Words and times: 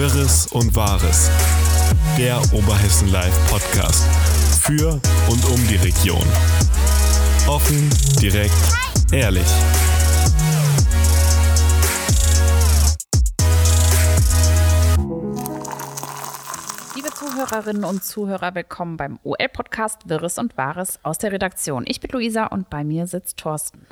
Wirres 0.00 0.46
und 0.46 0.74
Wahres. 0.74 1.30
Der 2.16 2.38
Oberhessen 2.54 3.12
Live 3.12 3.36
Podcast. 3.50 4.02
Für 4.62 4.92
und 5.28 5.44
um 5.44 5.68
die 5.68 5.76
Region. 5.76 6.24
Offen, 7.46 7.90
direkt, 8.18 8.54
ehrlich. 9.12 9.44
Liebe 16.96 17.10
Zuhörerinnen 17.10 17.84
und 17.84 18.02
Zuhörer, 18.02 18.54
willkommen 18.54 18.96
beim 18.96 19.18
OL-Podcast 19.22 20.08
Wirres 20.08 20.38
und 20.38 20.56
Wahres 20.56 20.98
aus 21.02 21.18
der 21.18 21.32
Redaktion. 21.32 21.84
Ich 21.86 22.00
bin 22.00 22.10
Luisa 22.12 22.46
und 22.46 22.70
bei 22.70 22.84
mir 22.84 23.06
sitzt 23.06 23.36
Thorsten. 23.36 23.84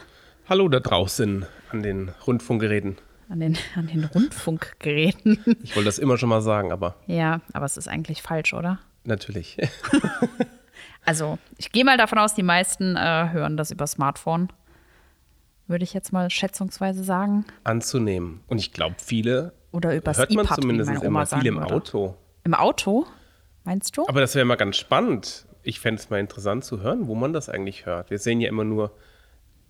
Hallo 0.49 0.71
da 0.71 0.81
draußen 0.81 1.45
an 1.71 1.82
den 1.82 2.13
Rundfunkgeräten. 2.27 2.96
An 3.31 3.41
den, 3.41 3.59
an 3.77 3.87
den 3.89 4.05
Rundfunkgeräten. 4.05 5.39
Ich 5.63 5.77
wollte 5.77 5.86
das 5.86 5.99
immer 5.99 6.17
schon 6.17 6.29
mal 6.31 6.41
sagen, 6.41 6.73
aber 6.73 6.96
Ja, 7.07 7.41
aber 7.53 7.67
es 7.67 7.77
ist 7.77 7.89
eigentlich 7.89 8.23
falsch, 8.23 8.55
oder? 8.55 8.79
natürlich. 9.05 9.57
Also, 11.05 11.39
ich 11.57 11.72
gehe 11.72 11.85
mal 11.86 11.96
davon 11.96 12.19
aus, 12.19 12.35
die 12.35 12.43
meisten 12.43 12.95
äh, 12.95 13.31
hören 13.33 13.57
das 13.57 13.71
über 13.71 13.86
Smartphone. 13.86 14.49
Würde 15.67 15.83
ich 15.83 15.95
jetzt 15.95 16.13
mal 16.13 16.29
schätzungsweise 16.29 17.03
sagen. 17.03 17.46
Anzunehmen. 17.64 18.43
Und 18.46 18.59
ich 18.59 18.72
glaube, 18.72 18.96
viele 18.99 19.53
Oder 19.72 19.95
übers 19.97 20.19
hört 20.19 20.33
man 20.33 20.47
zumindest 20.47 20.89
meine 20.89 21.00
Oma 21.00 21.07
immer 21.07 21.27
sagen 21.27 21.43
viel 21.43 21.49
im 21.49 21.57
würde. 21.61 21.75
Auto. 21.75 22.17
Im 22.45 22.53
Auto? 22.55 23.07
Meinst 23.64 23.97
du? 23.97 24.07
Aber 24.07 24.21
das 24.21 24.35
wäre 24.35 24.45
mal 24.45 24.57
ganz 24.57 24.77
spannend. 24.77 25.47
Ich 25.63 25.81
fände 25.81 26.00
es 26.00 26.11
mal 26.11 26.21
interessant 26.21 26.64
zu 26.64 26.81
hören, 26.83 27.07
wo 27.07 27.14
man 27.14 27.33
das 27.33 27.49
eigentlich 27.49 27.86
hört. 27.86 28.11
Wir 28.11 28.19
sehen 28.19 28.41
ja 28.43 28.49
immer 28.50 28.64
nur, 28.64 28.93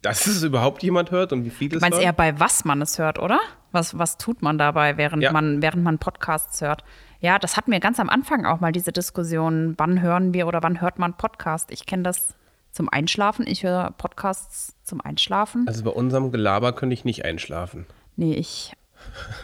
dass 0.02 0.26
es 0.26 0.42
überhaupt 0.42 0.82
jemand 0.82 1.10
hört 1.10 1.32
und 1.32 1.44
wie 1.44 1.50
viele 1.50 1.70
Du 1.70 1.76
es 1.76 1.80
meinst 1.82 2.00
eher 2.00 2.12
bei 2.12 2.38
was 2.38 2.64
man 2.64 2.80
es 2.82 2.98
hört, 2.98 3.18
oder? 3.18 3.40
Was, 3.72 3.98
was 3.98 4.16
tut 4.16 4.42
man 4.42 4.56
dabei, 4.58 4.96
während, 4.96 5.22
Ja. 5.22 5.32
man, 5.32 5.60
während 5.60 5.82
man 5.82 5.98
Podcasts 5.98 6.60
hört? 6.60 6.84
Ja, 7.20 7.38
das 7.38 7.56
hatten 7.56 7.72
wir 7.72 7.80
ganz 7.80 7.98
am 8.00 8.08
Anfang 8.08 8.46
auch 8.46 8.60
mal, 8.60 8.72
diese 8.72 8.92
Diskussion, 8.92 9.74
wann 9.76 10.00
hören 10.00 10.32
wir 10.32 10.46
oder 10.46 10.62
wann 10.62 10.80
hört 10.80 10.98
man 10.98 11.16
Podcast? 11.16 11.70
Ich 11.72 11.84
kenne 11.84 12.04
das 12.04 12.34
zum 12.70 12.88
Einschlafen. 12.88 13.46
Ich 13.46 13.64
höre 13.64 13.90
Podcasts 13.98 14.74
zum 14.84 15.00
Einschlafen. 15.00 15.66
Also 15.66 15.82
bei 15.84 15.90
unserem 15.90 16.30
Gelaber 16.30 16.72
könnte 16.72 16.94
ich 16.94 17.04
nicht 17.04 17.24
einschlafen. 17.24 17.86
Nee, 18.16 18.34
ich 18.34 18.72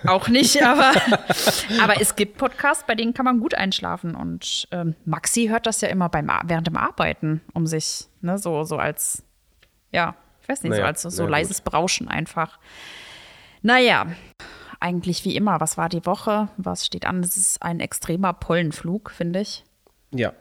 auch 0.07 0.29
nicht, 0.29 0.63
aber, 0.67 0.93
aber 1.83 2.01
es 2.01 2.17
gibt 2.17 2.39
Podcasts, 2.39 2.85
bei 2.87 2.95
denen 2.95 3.13
kann 3.15 3.25
man 3.25 3.41
gut 3.41 3.55
einschlafen. 3.55 4.15
Und 4.15 4.69
ähm, 4.71 4.95
Maxi 5.05 5.47
hört 5.49 5.67
das 5.67 5.81
ja 5.81 5.89
immer 5.89 6.09
beim, 6.09 6.31
während 6.45 6.67
dem 6.67 6.77
Arbeiten, 6.77 7.41
um 7.55 7.67
sich, 7.67 8.07
ne, 8.21 8.39
so, 8.39 8.65
so 8.65 8.77
als, 8.77 9.23
ja, 9.91 10.15
ich 10.45 10.49
weiß 10.49 10.63
nicht, 10.63 10.73
so 10.75 10.77
Naja, 10.77 10.87
als 10.87 11.03
so 11.03 11.09
na 11.09 11.23
gut. 11.25 11.31
leises 11.31 11.61
Brauschen 11.63 12.07
einfach. 12.07 12.59
Naja, 13.63 14.07
eigentlich 14.79 15.25
wie 15.25 15.35
immer. 15.37 15.59
Was 15.61 15.77
war 15.79 15.89
die 15.89 16.05
Woche? 16.07 16.49
Was 16.59 16.85
steht 16.87 17.07
an? 17.07 17.21
Es 17.25 17.37
ist 17.37 17.63
ein 17.63 17.81
extremer 17.81 18.33
Pollenflug, 18.35 19.11
finde 19.11 19.41
ich. 19.41 19.65
Ja, 20.13 20.33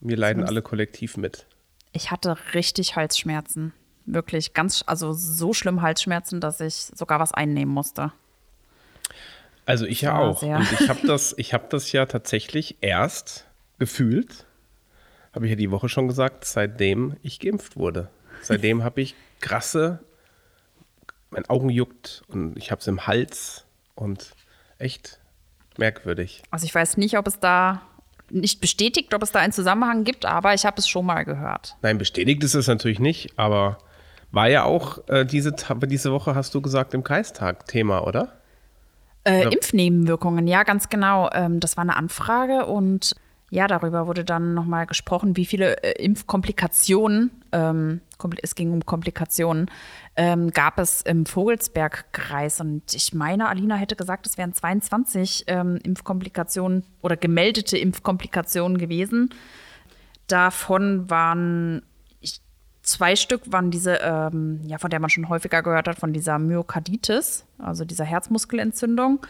wir 0.00 0.16
leiden 0.16 0.42
alle 0.44 0.62
kollektiv 0.62 1.16
mit. 1.16 1.46
Ich 1.92 2.10
hatte 2.10 2.36
richtig 2.54 2.96
Halsschmerzen. 2.96 3.72
Wirklich 4.06 4.54
ganz, 4.54 4.82
also 4.86 5.12
so 5.12 5.52
schlimm 5.52 5.82
Halsschmerzen, 5.82 6.40
dass 6.40 6.60
ich 6.60 6.74
sogar 6.74 7.20
was 7.20 7.32
einnehmen 7.32 7.72
musste. 7.72 8.12
Also 9.66 9.84
ich 9.86 10.00
ja 10.00 10.18
auch. 10.18 10.40
sehr- 10.40 10.56
Und 10.56 10.72
ich 10.72 10.88
habe 10.88 11.00
das, 11.06 11.34
ich 11.36 11.54
hab 11.54 11.70
das 11.70 11.92
ja 11.92 12.06
tatsächlich 12.06 12.78
erst 12.80 13.46
gefühlt, 13.78 14.46
habe 15.34 15.46
ich 15.46 15.50
ja 15.50 15.56
die 15.56 15.70
Woche 15.70 15.88
schon 15.88 16.08
gesagt, 16.08 16.44
seitdem 16.46 17.16
ich 17.22 17.38
geimpft 17.38 17.76
wurde. 17.76 18.08
Seitdem 18.42 18.82
habe 18.82 19.00
ich 19.02 19.14
krasse, 19.42 20.00
mein 21.30 21.48
Augen 21.48 21.68
juckt 21.68 22.22
und 22.28 22.56
ich 22.56 22.70
habe 22.70 22.80
es 22.80 22.86
im 22.86 23.06
Hals 23.06 23.66
und 23.94 24.32
echt 24.78 25.20
merkwürdig. 25.76 26.42
Also 26.50 26.64
ich 26.64 26.74
weiß 26.74 26.96
nicht, 26.96 27.18
ob 27.18 27.26
es 27.26 27.40
da 27.40 27.82
nicht 28.30 28.60
bestätigt, 28.60 29.12
ob 29.14 29.22
es 29.22 29.32
da 29.32 29.40
einen 29.40 29.52
Zusammenhang 29.52 30.04
gibt, 30.04 30.24
aber 30.24 30.54
ich 30.54 30.64
habe 30.64 30.78
es 30.78 30.88
schon 30.88 31.04
mal 31.04 31.24
gehört. 31.24 31.76
Nein, 31.82 31.98
bestätigt 31.98 32.42
ist 32.42 32.54
es 32.54 32.66
natürlich 32.66 32.98
nicht, 32.98 33.38
aber 33.38 33.78
war 34.30 34.48
ja 34.48 34.64
auch 34.64 35.06
äh, 35.08 35.26
diese, 35.26 35.54
diese 35.84 36.12
Woche, 36.12 36.34
hast 36.34 36.54
du 36.54 36.62
gesagt, 36.62 36.94
im 36.94 37.04
Kreistag 37.04 37.66
Thema, 37.66 38.06
oder? 38.06 38.32
Äh. 39.24 39.52
Impfnebenwirkungen, 39.52 40.46
ja, 40.46 40.62
ganz 40.62 40.88
genau. 40.88 41.30
Ähm, 41.32 41.60
das 41.60 41.76
war 41.76 41.82
eine 41.82 41.96
Anfrage 41.96 42.66
und 42.66 43.14
ja, 43.52 43.66
darüber 43.66 44.06
wurde 44.06 44.24
dann 44.24 44.54
nochmal 44.54 44.86
gesprochen, 44.86 45.36
wie 45.36 45.44
viele 45.44 45.82
äh, 45.82 46.02
Impfkomplikationen, 46.02 47.30
ähm, 47.52 48.00
es 48.40 48.54
ging 48.54 48.72
um 48.72 48.86
Komplikationen, 48.86 49.70
ähm, 50.16 50.52
gab 50.52 50.78
es 50.78 51.02
im 51.02 51.26
Vogelsbergkreis. 51.26 52.62
Und 52.62 52.94
ich 52.94 53.12
meine, 53.12 53.50
Alina 53.50 53.74
hätte 53.74 53.94
gesagt, 53.94 54.26
es 54.26 54.38
wären 54.38 54.54
22 54.54 55.44
ähm, 55.48 55.78
Impfkomplikationen 55.82 56.84
oder 57.02 57.18
gemeldete 57.18 57.76
Impfkomplikationen 57.76 58.78
gewesen. 58.78 59.28
Davon 60.28 61.10
waren 61.10 61.82
zwei 62.80 63.16
Stück 63.16 63.42
waren 63.52 63.70
diese, 63.70 63.96
ähm, 63.96 64.60
ja, 64.64 64.78
von 64.78 64.88
der 64.88 64.98
man 64.98 65.10
schon 65.10 65.28
häufiger 65.28 65.62
gehört 65.62 65.88
hat, 65.88 65.98
von 65.98 66.14
dieser 66.14 66.38
Myokarditis, 66.38 67.44
also 67.58 67.84
dieser 67.84 68.06
Herzmuskelentzündung. 68.06 69.26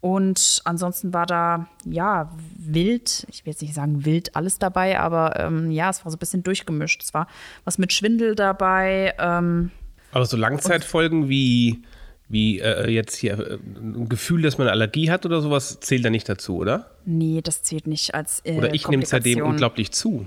Und 0.00 0.62
ansonsten 0.64 1.12
war 1.12 1.26
da, 1.26 1.68
ja, 1.84 2.30
wild, 2.56 3.26
ich 3.28 3.44
will 3.44 3.52
jetzt 3.52 3.60
nicht 3.60 3.74
sagen 3.74 4.06
wild 4.06 4.34
alles 4.34 4.58
dabei, 4.58 4.98
aber 4.98 5.38
ähm, 5.38 5.70
ja, 5.70 5.90
es 5.90 6.04
war 6.04 6.10
so 6.10 6.16
ein 6.16 6.18
bisschen 6.18 6.42
durchgemischt. 6.42 7.02
Es 7.02 7.12
war 7.12 7.26
was 7.64 7.76
mit 7.76 7.92
Schwindel 7.92 8.34
dabei. 8.34 9.14
Ähm, 9.18 9.70
Aber 10.12 10.24
so 10.24 10.38
Langzeitfolgen 10.38 11.28
wie, 11.28 11.82
wie 12.28 12.60
äh, 12.60 12.88
jetzt 12.90 13.14
hier 13.16 13.38
äh, 13.38 13.58
ein 13.76 14.08
Gefühl, 14.08 14.40
dass 14.40 14.56
man 14.56 14.68
eine 14.68 14.72
Allergie 14.72 15.10
hat 15.10 15.26
oder 15.26 15.42
sowas, 15.42 15.80
zählt 15.80 16.04
da 16.04 16.10
nicht 16.10 16.28
dazu, 16.28 16.56
oder? 16.56 16.92
nee, 17.04 17.42
das 17.42 17.62
zählt 17.62 17.86
nicht 17.86 18.14
als 18.14 18.40
äh, 18.44 18.56
Oder 18.56 18.72
ich 18.72 18.88
nehme 18.88 19.02
es 19.02 19.10
seitdem 19.10 19.42
unglaublich 19.42 19.92
zu. 19.92 20.26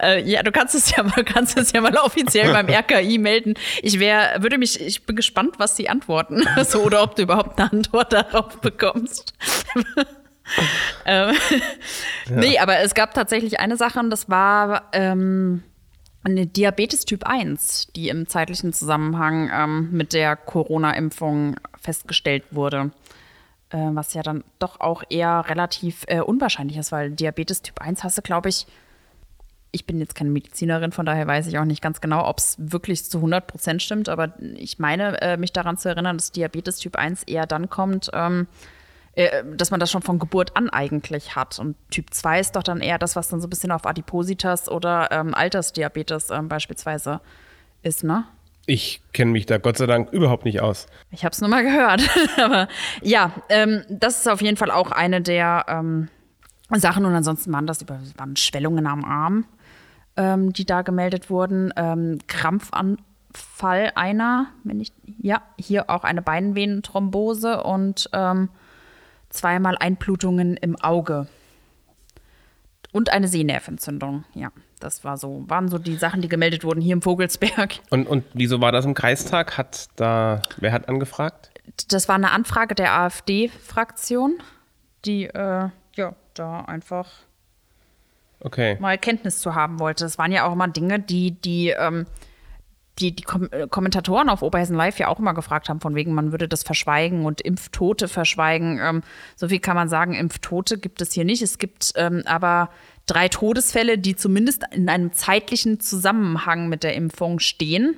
Äh, 0.00 0.22
ja, 0.22 0.42
du 0.42 0.52
kannst 0.52 0.74
es 0.74 0.94
ja 0.94 1.02
mal, 1.02 1.24
kannst 1.24 1.56
es 1.58 1.72
ja 1.72 1.80
mal 1.80 1.96
offiziell 1.96 2.52
beim 2.52 2.68
RKI 2.68 3.18
melden. 3.18 3.54
Ich 3.82 3.98
wäre, 3.98 4.42
würde 4.42 4.58
mich, 4.58 4.80
ich 4.80 5.04
bin 5.04 5.16
gespannt, 5.16 5.54
was 5.58 5.76
sie 5.76 5.88
antworten. 5.88 6.42
so, 6.64 6.82
oder 6.82 7.02
ob 7.02 7.16
du 7.16 7.22
überhaupt 7.22 7.58
eine 7.58 7.72
Antwort 7.72 8.12
darauf 8.12 8.60
bekommst. 8.60 9.34
ähm, 11.06 11.34
Nee, 12.28 12.58
aber 12.58 12.78
es 12.80 12.94
gab 12.94 13.14
tatsächlich 13.14 13.60
eine 13.60 13.76
Sache, 13.76 13.98
und 13.98 14.10
das 14.10 14.28
war 14.28 14.88
ähm, 14.92 15.62
eine 16.24 16.46
Diabetes 16.46 17.04
Typ 17.04 17.24
1, 17.24 17.88
die 17.94 18.08
im 18.08 18.28
zeitlichen 18.28 18.72
Zusammenhang 18.72 19.50
ähm, 19.52 19.88
mit 19.92 20.12
der 20.12 20.36
Corona-Impfung 20.36 21.56
festgestellt 21.80 22.44
wurde. 22.50 22.90
Äh, 23.70 23.78
was 23.92 24.14
ja 24.14 24.22
dann 24.22 24.44
doch 24.58 24.80
auch 24.80 25.02
eher 25.08 25.44
relativ 25.48 26.04
äh, 26.08 26.20
unwahrscheinlich 26.20 26.76
ist, 26.76 26.92
weil 26.92 27.10
Diabetes 27.10 27.62
Typ 27.62 27.80
1 27.80 28.04
hast 28.04 28.18
du, 28.18 28.22
glaube 28.22 28.48
ich, 28.48 28.66
ich 29.76 29.86
bin 29.86 30.00
jetzt 30.00 30.14
keine 30.14 30.30
Medizinerin, 30.30 30.90
von 30.90 31.06
daher 31.06 31.26
weiß 31.26 31.46
ich 31.46 31.58
auch 31.58 31.64
nicht 31.64 31.82
ganz 31.82 32.00
genau, 32.00 32.26
ob 32.26 32.38
es 32.38 32.56
wirklich 32.58 33.04
zu 33.04 33.18
100 33.18 33.46
Prozent 33.46 33.82
stimmt, 33.82 34.08
aber 34.08 34.32
ich 34.56 34.78
meine, 34.78 35.20
äh, 35.20 35.36
mich 35.36 35.52
daran 35.52 35.76
zu 35.76 35.88
erinnern, 35.90 36.16
dass 36.16 36.32
Diabetes 36.32 36.78
Typ 36.78 36.96
1 36.96 37.24
eher 37.24 37.46
dann 37.46 37.68
kommt, 37.68 38.10
ähm, 38.14 38.46
äh, 39.14 39.44
dass 39.54 39.70
man 39.70 39.78
das 39.78 39.90
schon 39.90 40.00
von 40.00 40.18
Geburt 40.18 40.56
an 40.56 40.70
eigentlich 40.70 41.36
hat. 41.36 41.58
Und 41.58 41.76
Typ 41.90 42.12
2 42.12 42.40
ist 42.40 42.56
doch 42.56 42.62
dann 42.62 42.80
eher 42.80 42.98
das, 42.98 43.16
was 43.16 43.28
dann 43.28 43.40
so 43.40 43.46
ein 43.46 43.50
bisschen 43.50 43.70
auf 43.70 43.86
Adipositas 43.86 44.70
oder 44.70 45.10
ähm, 45.12 45.34
Altersdiabetes 45.34 46.30
ähm, 46.30 46.48
beispielsweise 46.48 47.20
ist, 47.82 48.02
ne? 48.02 48.24
Ich 48.68 49.00
kenne 49.12 49.30
mich 49.30 49.46
da 49.46 49.58
Gott 49.58 49.76
sei 49.76 49.86
Dank 49.86 50.10
überhaupt 50.12 50.44
nicht 50.44 50.60
aus. 50.60 50.86
Ich 51.12 51.24
habe 51.24 51.32
es 51.32 51.40
nur 51.40 51.50
mal 51.50 51.62
gehört. 51.62 52.02
Aber 52.42 52.66
ja, 53.02 53.30
ähm, 53.48 53.84
das 53.88 54.20
ist 54.20 54.28
auf 54.28 54.40
jeden 54.40 54.56
Fall 54.56 54.72
auch 54.72 54.90
eine 54.90 55.20
der 55.20 55.66
ähm, 55.68 56.08
Sachen. 56.74 57.04
Und 57.04 57.14
ansonsten 57.14 57.52
waren 57.52 57.66
das 57.66 57.82
über, 57.82 58.00
waren 58.16 58.36
Schwellungen 58.36 58.86
am 58.86 59.04
Arm, 59.04 59.44
ähm, 60.16 60.52
die 60.52 60.64
da 60.64 60.82
gemeldet 60.82 61.30
wurden. 61.30 61.72
Ähm, 61.76 62.18
Krampfanfall 62.26 63.92
einer, 63.94 64.46
wenn 64.64 64.80
ich, 64.80 64.92
ja, 65.20 65.42
hier 65.58 65.90
auch 65.90 66.04
eine 66.04 66.22
Beinvenenthrombose 66.22 67.62
und 67.62 68.08
ähm, 68.12 68.48
zweimal 69.30 69.76
Einblutungen 69.78 70.56
im 70.56 70.76
Auge. 70.76 71.26
Und 72.92 73.12
eine 73.12 73.28
Sehnerventzündung, 73.28 74.24
ja. 74.34 74.50
Das 74.78 75.04
war 75.04 75.16
so, 75.16 75.42
waren 75.48 75.68
so 75.68 75.78
die 75.78 75.96
Sachen, 75.96 76.20
die 76.20 76.28
gemeldet 76.28 76.62
wurden 76.62 76.82
hier 76.82 76.92
im 76.92 77.00
Vogelsberg. 77.00 77.80
Und, 77.88 78.06
und 78.06 78.24
wieso 78.34 78.60
war 78.60 78.72
das 78.72 78.84
im 78.84 78.92
Kreistag? 78.92 79.56
Hat 79.56 79.88
da, 79.96 80.42
wer 80.58 80.70
hat 80.70 80.90
angefragt? 80.90 81.50
das 81.88 82.08
war 82.08 82.14
eine 82.14 82.30
Anfrage 82.30 82.74
der 82.74 82.94
AfD-Fraktion, 82.94 84.38
die 85.04 85.24
äh, 85.24 85.68
ja 85.94 86.14
da 86.34 86.60
einfach 86.62 87.10
Okay. 88.40 88.76
mal 88.80 88.98
Kenntnis 88.98 89.40
zu 89.40 89.54
haben 89.54 89.80
wollte. 89.80 90.04
Es 90.04 90.18
waren 90.18 90.32
ja 90.32 90.46
auch 90.46 90.52
immer 90.52 90.68
Dinge, 90.68 91.00
die 91.00 91.32
die 91.32 91.70
ähm, 91.70 92.06
die, 92.98 93.14
die 93.14 93.22
Kom 93.22 93.48
äh, 93.50 93.66
Kommentatoren 93.68 94.28
auf 94.28 94.42
Oberhessen 94.42 94.76
Live 94.76 94.98
ja 94.98 95.08
auch 95.08 95.18
immer 95.18 95.34
gefragt 95.34 95.68
haben, 95.68 95.80
von 95.80 95.94
wegen, 95.94 96.14
man 96.14 96.32
würde 96.32 96.48
das 96.48 96.62
verschweigen 96.62 97.26
und 97.26 97.40
Impftote 97.40 98.08
verschweigen. 98.08 98.80
Ähm, 98.82 99.02
so 99.34 99.48
viel 99.48 99.60
kann 99.60 99.76
man 99.76 99.88
sagen, 99.88 100.14
Impftote 100.14 100.78
gibt 100.78 101.00
es 101.00 101.12
hier 101.12 101.24
nicht. 101.24 101.42
Es 101.42 101.58
gibt 101.58 101.92
ähm, 101.96 102.22
aber 102.26 102.70
drei 103.06 103.28
Todesfälle, 103.28 103.98
die 103.98 104.16
zumindest 104.16 104.64
in 104.72 104.88
einem 104.88 105.12
zeitlichen 105.12 105.80
Zusammenhang 105.80 106.68
mit 106.68 106.82
der 106.82 106.94
Impfung 106.94 107.38
stehen. 107.38 107.96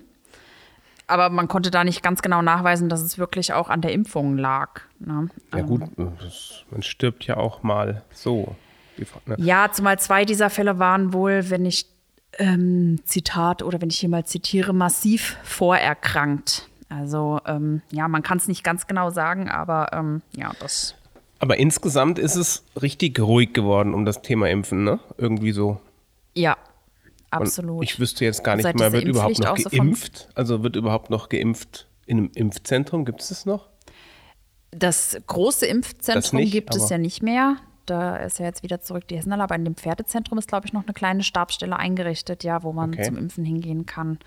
aber 1.06 1.30
man 1.30 1.48
konnte 1.48 1.70
da 1.70 1.84
nicht 1.84 2.02
ganz 2.02 2.20
genau 2.20 2.42
nachweisen, 2.42 2.88
dass 2.88 3.00
es 3.00 3.18
wirklich 3.18 3.52
auch 3.52 3.70
an 3.70 3.80
der 3.80 3.92
Impfung 3.92 4.36
lag. 4.36 4.82
Ne? 4.98 5.28
Ja, 5.54 5.62
gut, 5.62 5.82
das, 6.20 6.64
man 6.70 6.82
stirbt 6.82 7.24
ja 7.26 7.36
auch 7.36 7.62
mal 7.62 8.02
so. 8.12 8.54
Ne? 9.26 9.36
Ja, 9.38 9.70
zumal 9.72 9.98
zwei 9.98 10.24
dieser 10.24 10.50
Fälle 10.50 10.78
waren 10.78 11.12
wohl, 11.12 11.50
wenn 11.50 11.64
ich 11.66 11.86
ähm, 12.38 13.00
Zitat 13.04 13.62
oder 13.62 13.80
wenn 13.80 13.90
ich 13.90 13.98
hier 13.98 14.08
mal 14.08 14.24
zitiere, 14.24 14.72
massiv 14.72 15.36
vorerkrankt. 15.42 16.68
Also 16.88 17.40
ähm, 17.46 17.82
ja, 17.90 18.08
man 18.08 18.22
kann 18.22 18.38
es 18.38 18.48
nicht 18.48 18.64
ganz 18.64 18.86
genau 18.86 19.10
sagen, 19.10 19.48
aber 19.48 19.92
ähm, 19.92 20.22
ja, 20.36 20.52
das. 20.60 20.94
Aber 21.38 21.58
insgesamt 21.58 22.18
ist 22.18 22.34
es 22.34 22.64
richtig 22.80 23.20
ruhig 23.20 23.52
geworden 23.52 23.94
um 23.94 24.04
das 24.04 24.22
Thema 24.22 24.48
Impfen, 24.48 24.84
ne? 24.84 24.98
Irgendwie 25.18 25.52
so. 25.52 25.80
Ja, 26.34 26.56
absolut. 27.30 27.78
Und 27.78 27.82
ich 27.84 28.00
wüsste 28.00 28.24
jetzt 28.24 28.42
gar 28.42 28.56
nicht 28.56 28.74
mehr, 28.74 28.92
wird 28.92 29.04
überhaupt 29.04 29.38
noch 29.38 29.56
geimpft? 29.70 30.28
Also 30.34 30.62
wird 30.62 30.76
überhaupt 30.76 31.10
noch 31.10 31.28
geimpft 31.28 31.86
in 32.06 32.18
einem 32.18 32.30
Impfzentrum? 32.34 33.04
Gibt 33.04 33.20
es 33.20 33.28
das 33.28 33.46
noch? 33.46 33.68
Das 34.70 35.16
große 35.26 35.66
Impfzentrum 35.66 36.22
Das 36.22 36.32
nicht, 36.32 36.52
gibt 36.52 36.74
es 36.74 36.88
ja 36.88 36.98
nicht 36.98 37.22
mehr. 37.22 37.56
Da 37.90 38.16
ist 38.16 38.38
ja 38.38 38.46
jetzt 38.46 38.62
wieder 38.62 38.80
zurück 38.80 39.06
die 39.08 39.16
Hessenhalle, 39.16 39.42
aber 39.42 39.54
in 39.54 39.64
dem 39.64 39.74
Pferdezentrum 39.76 40.38
ist, 40.38 40.48
glaube 40.48 40.66
ich, 40.66 40.72
noch 40.72 40.84
eine 40.84 40.92
kleine 40.92 41.22
Stabsstelle 41.22 41.76
eingerichtet, 41.76 42.44
ja, 42.44 42.62
wo 42.62 42.72
man 42.72 42.92
Okay. 42.94 43.02
zum 43.04 43.16
Impfen 43.16 43.44
hingehen 43.44 43.86
kann. 43.86 44.18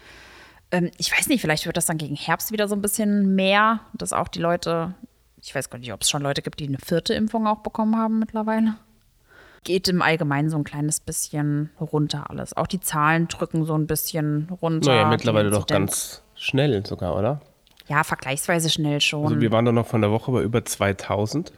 Ähm, 0.72 0.90
ich 0.98 1.12
weiß 1.16 1.28
nicht, 1.28 1.42
vielleicht 1.42 1.66
wird 1.66 1.78
das 1.78 1.86
dann 1.86 1.98
gegen 1.98 2.16
Herbst 2.16 2.52
wieder 2.52 2.68
so 2.68 2.76
ein 2.76 2.82
bisschen 2.82 3.36
mehr, 3.36 3.82
dass 3.94 4.14
auch 4.14 4.28
die 4.30 4.40
Leute, 4.40 4.94
ich 5.42 5.54
weiß 5.54 5.70
gar 5.70 5.80
nicht, 5.80 5.92
ob 5.94 6.02
es 6.02 6.10
schon 6.10 6.22
Leute 6.22 6.42
gibt, 6.42 6.60
die 6.60 6.68
eine 6.68 6.78
vierte 6.80 7.14
Impfung 7.14 7.46
auch 7.48 7.60
bekommen 7.60 7.98
haben 7.98 8.20
mittlerweile. 8.20 8.76
Geht 9.64 9.88
im 9.90 10.02
Allgemeinen 10.02 10.50
so 10.50 10.58
ein 10.58 10.64
kleines 10.64 11.00
bisschen 11.00 11.70
runter 11.80 12.30
alles. 12.32 12.58
Auch 12.58 12.66
die 12.68 12.80
Zahlen 12.80 13.28
drücken 13.28 13.64
so 13.66 13.76
ein 13.76 13.86
bisschen 13.86 14.48
runter. 14.62 14.90
Naja, 14.92 15.08
mittlerweile 15.08 15.52
doch 15.52 15.68
ganz 15.68 16.24
schnell 16.36 16.84
sogar, 16.86 17.16
oder? 17.16 17.42
Ja, 17.88 18.04
vergleichsweise 18.04 18.70
schnell 18.72 19.02
schon. 19.02 19.26
Also 19.26 19.40
wir 19.42 19.52
waren 19.52 19.66
doch 19.66 19.72
noch 19.72 19.86
von 19.86 20.02
der 20.02 20.10
Woche 20.10 20.32
bei 20.32 20.42
über 20.42 20.66
2000. 20.66 21.52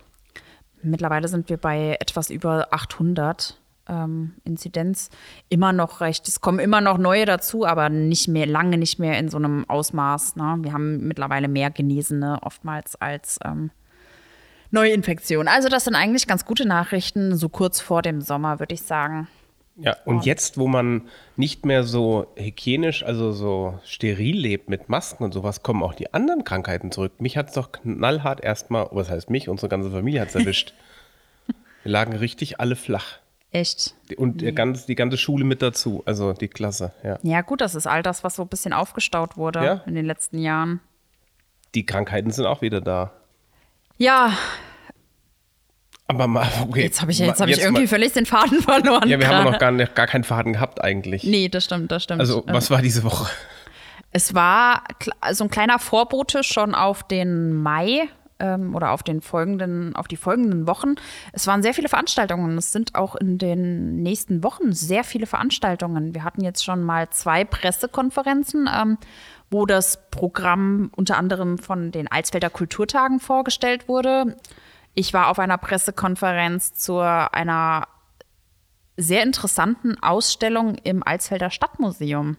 Mittlerweile 0.83 1.27
sind 1.27 1.50
wir 1.50 1.57
bei 1.57 1.97
etwas 2.00 2.30
über 2.30 2.68
800 2.71 3.59
ähm, 3.88 4.33
Inzidenz. 4.44 5.09
Immer 5.50 5.74
noch 5.74 6.01
recht. 6.01 6.27
Es 6.27 6.41
kommen 6.41 6.59
immer 6.59 6.81
noch 6.81 6.97
neue 6.97 7.25
dazu, 7.25 7.65
aber 7.65 7.89
nicht 7.89 8.27
mehr, 8.27 8.45
lange 8.45 8.77
nicht 8.77 9.00
mehr 9.00 9.18
in 9.19 9.30
so 9.30 9.38
einem 9.38 9.69
Ausmaß. 9.69 10.35
Ne? 10.35 10.57
Wir 10.62 10.74
haben 10.74 11.07
mittlerweile 11.07 11.47
mehr 11.47 11.71
Genesene 11.71 12.39
oftmals 12.41 12.95
als 12.95 13.39
ähm, 13.44 13.71
Neuinfektionen. 14.71 15.47
Also 15.47 15.69
das 15.69 15.83
sind 15.85 15.95
eigentlich 15.95 16.27
ganz 16.27 16.45
gute 16.45 16.68
Nachrichten, 16.68 17.36
so 17.36 17.50
kurz 17.50 17.79
vor 17.79 18.01
dem 18.01 18.21
Sommer, 18.21 18.59
würde 18.59 18.74
ich 18.74 18.83
sagen. 18.83 19.27
Ja, 19.75 19.98
und 20.06 20.24
jetzt, 20.25 20.58
wo 20.60 20.68
man 20.68 21.10
nicht 21.36 21.66
mehr 21.66 21.84
so 21.84 22.28
hygienisch, 22.36 23.04
also 23.04 23.31
so 23.31 23.80
steril 23.84 24.38
lebt 24.38 24.70
mit 24.70 24.88
Masken 24.88 25.24
und 25.24 25.34
sowas, 25.34 25.64
kommen 25.64 25.81
auch 25.81 25.96
die 25.96 26.14
anderen 26.14 26.44
Krankheiten 26.44 26.92
zurück. 26.92 27.14
Mich 27.20 27.38
hat 27.38 27.48
es 27.50 27.56
doch 27.56 27.72
knallhart 27.72 28.44
erstmal, 28.44 28.88
was 28.92 29.10
heißt 29.10 29.31
mich, 29.31 29.50
unsere 29.50 29.70
ganze 29.70 29.90
Familie 29.90 30.22
hat 30.22 30.30
es 30.30 30.36
erwischt. 30.36 30.74
Wir 31.84 31.92
lagen 31.92 32.14
richtig 32.14 32.60
alle 32.60 32.75
flach. 32.75 33.18
Echt. 33.52 33.96
Und 34.18 34.42
der 34.42 34.52
ganz, 34.52 34.86
die 34.86 34.96
ganze 34.96 35.18
Schule 35.18 35.44
mit 35.44 35.62
dazu, 35.62 36.02
also 36.06 36.34
die 36.34 36.48
Klasse, 36.48 36.94
ja. 37.04 37.18
Ja, 37.24 37.42
gut, 37.42 37.62
das 37.62 37.75
ist 37.75 37.88
all 37.88 38.02
das, 38.04 38.24
was 38.24 38.36
so 38.36 38.44
ein 38.44 38.48
bisschen 38.48 38.74
aufgestaut 38.74 39.38
wurde 39.38 39.64
Ja. 39.64 39.74
in 39.86 39.96
den 39.96 40.06
letzten 40.06 40.40
Jahren. 40.40 40.81
Die 41.75 41.86
Krankheiten 41.86 42.30
sind 42.31 42.46
auch 42.46 42.62
wieder 42.62 42.81
da. 42.81 43.12
Ja, 43.98 44.36
Aber 46.07 46.27
mal, 46.27 46.47
okay. 46.69 46.83
jetzt 46.83 47.01
habe 47.01 47.11
ich, 47.11 47.19
jetzt 47.19 47.39
hab 47.41 47.47
ich 47.47 47.57
mal- 47.57 47.63
irgendwie 47.63 47.88
völlig 47.88 48.13
den 48.13 48.25
Faden 48.25 48.61
verloren. 48.61 49.07
Ja, 49.07 49.19
wir 49.19 49.27
haben 49.27 49.51
noch 49.51 49.59
gar, 49.59 49.71
nicht, 49.71 49.95
gar 49.95 50.07
keinen 50.07 50.23
Faden 50.23 50.53
gehabt 50.53 50.83
eigentlich. 50.83 51.23
Nee, 51.23 51.50
das 51.50 51.65
stimmt, 51.65 51.91
das 51.91 52.03
stimmt. 52.03 52.19
Also, 52.19 52.44
Ähm, 52.47 52.53
was 52.53 52.69
war 52.69 52.81
diese 52.81 53.03
Woche? 53.03 53.29
Es 54.11 54.33
war 54.35 54.83
so 55.31 55.45
ein 55.45 55.50
kleiner 55.50 55.79
Vorbote 55.79 56.44
schon 56.44 56.75
auf 56.75 57.01
den 57.07 57.53
Mai 57.53 58.07
ähm, 58.39 58.75
oder 58.75 58.91
auf 58.91 59.01
den 59.01 59.21
folgenden, 59.21 59.95
auf 59.95 60.07
die 60.07 60.17
folgenden 60.17 60.67
Wochen. 60.67 60.95
Es 61.31 61.47
waren 61.47 61.63
sehr 61.63 61.73
viele 61.73 61.89
Veranstaltungen. 61.89 62.57
Es 62.57 62.71
sind 62.71 62.94
auch 62.94 63.15
in 63.15 63.39
den 63.39 64.03
nächsten 64.03 64.44
Wochen 64.44 64.71
sehr 64.71 65.03
viele 65.03 65.25
Veranstaltungen. 65.25 66.13
Wir 66.13 66.23
hatten 66.23 66.44
jetzt 66.44 66.63
schon 66.63 66.83
mal 66.83 67.09
zwei 67.09 67.44
Pressekonferenzen, 67.44 68.69
ähm, 68.71 68.97
wo 69.50 69.65
das 69.65 70.00
Programm 70.11 70.91
unter 70.95 71.17
anderem 71.17 71.57
von 71.57 71.91
den 71.91 72.07
Alsfelder 72.11 72.50
Kulturtagen 72.51 73.19
vorgestellt 73.19 73.88
wurde. 73.88 74.35
Ich 74.94 75.13
war 75.13 75.30
auf 75.30 75.40
einer 75.40 75.57
Pressekonferenz 75.57 76.74
zu 76.74 77.00
einer 77.00 77.88
sehr 78.95 79.24
interessanten 79.24 80.01
Ausstellung 80.01 80.75
im 80.75 81.01
Alsfelder 81.01 81.50
Stadtmuseum 81.50 82.38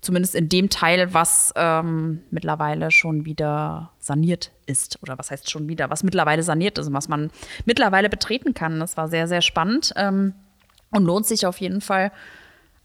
zumindest 0.00 0.34
in 0.34 0.48
dem 0.48 0.70
Teil, 0.70 1.12
was 1.12 1.52
ähm, 1.56 2.22
mittlerweile 2.30 2.90
schon 2.90 3.24
wieder 3.24 3.90
saniert 3.98 4.52
ist. 4.66 4.98
Oder 5.02 5.18
was 5.18 5.30
heißt 5.30 5.50
schon 5.50 5.68
wieder, 5.68 5.90
was 5.90 6.02
mittlerweile 6.02 6.42
saniert 6.42 6.78
ist 6.78 6.86
und 6.86 6.94
was 6.94 7.08
man 7.08 7.30
mittlerweile 7.64 8.08
betreten 8.08 8.54
kann. 8.54 8.80
Das 8.80 8.96
war 8.96 9.08
sehr, 9.08 9.26
sehr 9.26 9.42
spannend 9.42 9.92
ähm, 9.96 10.34
und 10.90 11.04
lohnt 11.04 11.26
sich 11.26 11.46
auf 11.46 11.60
jeden 11.60 11.80
Fall 11.80 12.12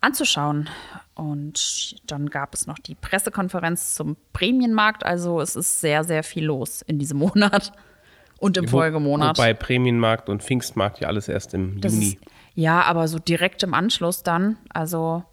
anzuschauen. 0.01 0.69
Und 1.13 1.95
dann 2.09 2.29
gab 2.29 2.55
es 2.55 2.65
noch 2.65 2.79
die 2.79 2.95
Pressekonferenz 2.95 3.95
zum 3.95 4.17
Prämienmarkt. 4.33 5.05
Also 5.05 5.39
es 5.39 5.55
ist 5.55 5.81
sehr, 5.81 6.03
sehr 6.03 6.23
viel 6.23 6.45
los 6.45 6.81
in 6.81 6.97
diesem 6.97 7.17
Monat 7.19 7.73
und 8.43 8.57
im 8.57 8.67
Folgemonat. 8.67 9.37
Wobei 9.37 9.53
Prämienmarkt 9.53 10.27
und 10.27 10.43
Pfingstmarkt 10.43 10.99
ja 10.99 11.07
alles 11.07 11.29
erst 11.29 11.53
im 11.53 11.79
Das 11.79 11.93
Juni. 11.93 12.07
Ist, 12.07 12.17
ja, 12.55 12.81
aber 12.81 13.07
so 13.07 13.17
direkt 13.17 13.63
im 13.63 13.73
Anschluss 13.73 14.21
dann. 14.21 14.57
Also 14.69 15.23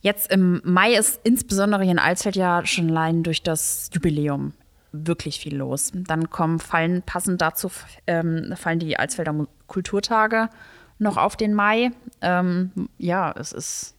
jetzt 0.00 0.32
im 0.32 0.60
Mai 0.64 0.94
ist 0.94 1.20
insbesondere 1.22 1.84
hier 1.84 1.92
in 1.92 1.98
Alsfeld 2.00 2.34
ja 2.34 2.66
schon 2.66 2.90
allein 2.90 3.22
durch 3.22 3.42
das 3.42 3.90
Jubiläum 3.92 4.54
wirklich 4.90 5.38
viel 5.38 5.56
los. 5.56 5.92
Dann 5.94 6.30
kommen, 6.30 6.58
fallen 6.58 7.02
passend 7.02 7.40
dazu, 7.40 7.70
ähm, 8.08 8.52
fallen 8.56 8.80
die 8.80 8.98
Alsfelder 8.98 9.46
Kulturtage 9.68 10.50
noch 10.98 11.16
auf 11.16 11.36
den 11.36 11.54
Mai. 11.54 11.92
Ähm, 12.20 12.72
ja, 12.98 13.32
es 13.38 13.52
ist 13.52 13.94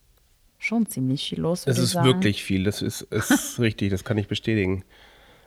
schon 0.60 0.86
ziemlich 0.86 1.30
viel 1.30 1.40
los. 1.40 1.66
Es 1.66 1.78
ist 1.78 1.95
wirklich 2.04 2.44
viel, 2.44 2.66
das 2.66 2.81
ist, 2.81 3.01
ist 3.04 3.60
richtig, 3.60 3.90
das 3.90 4.04
kann 4.04 4.18
ich 4.18 4.28
bestätigen. 4.28 4.84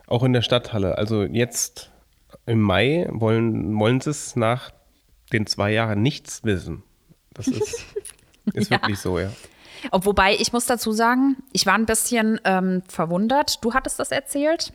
Auch 0.07 0.23
in 0.23 0.33
der 0.33 0.41
Stadthalle. 0.41 0.97
Also 0.97 1.23
jetzt 1.23 1.91
im 2.45 2.61
Mai 2.61 3.07
wollen, 3.09 3.77
wollen 3.79 3.99
sie 4.01 4.09
es 4.11 4.35
nach 4.35 4.71
den 5.33 5.45
zwei 5.47 5.71
Jahren 5.73 6.01
nichts 6.01 6.43
wissen. 6.43 6.83
Das 7.33 7.47
ist, 7.47 7.85
ist 8.53 8.69
Ja. 8.71 8.77
wirklich 8.81 8.99
so, 8.99 9.19
ja. 9.19 9.29
Ob- 9.91 10.05
Wobei, 10.05 10.35
ich 10.35 10.53
muss 10.53 10.65
dazu 10.65 10.91
sagen, 10.91 11.37
ich 11.53 11.65
war 11.65 11.73
ein 11.75 11.85
bisschen 11.85 12.39
ähm, 12.45 12.81
verwundert. 12.87 13.63
Du 13.63 13.73
hattest 13.73 13.99
das 13.99 14.11
erzählt. 14.11 14.73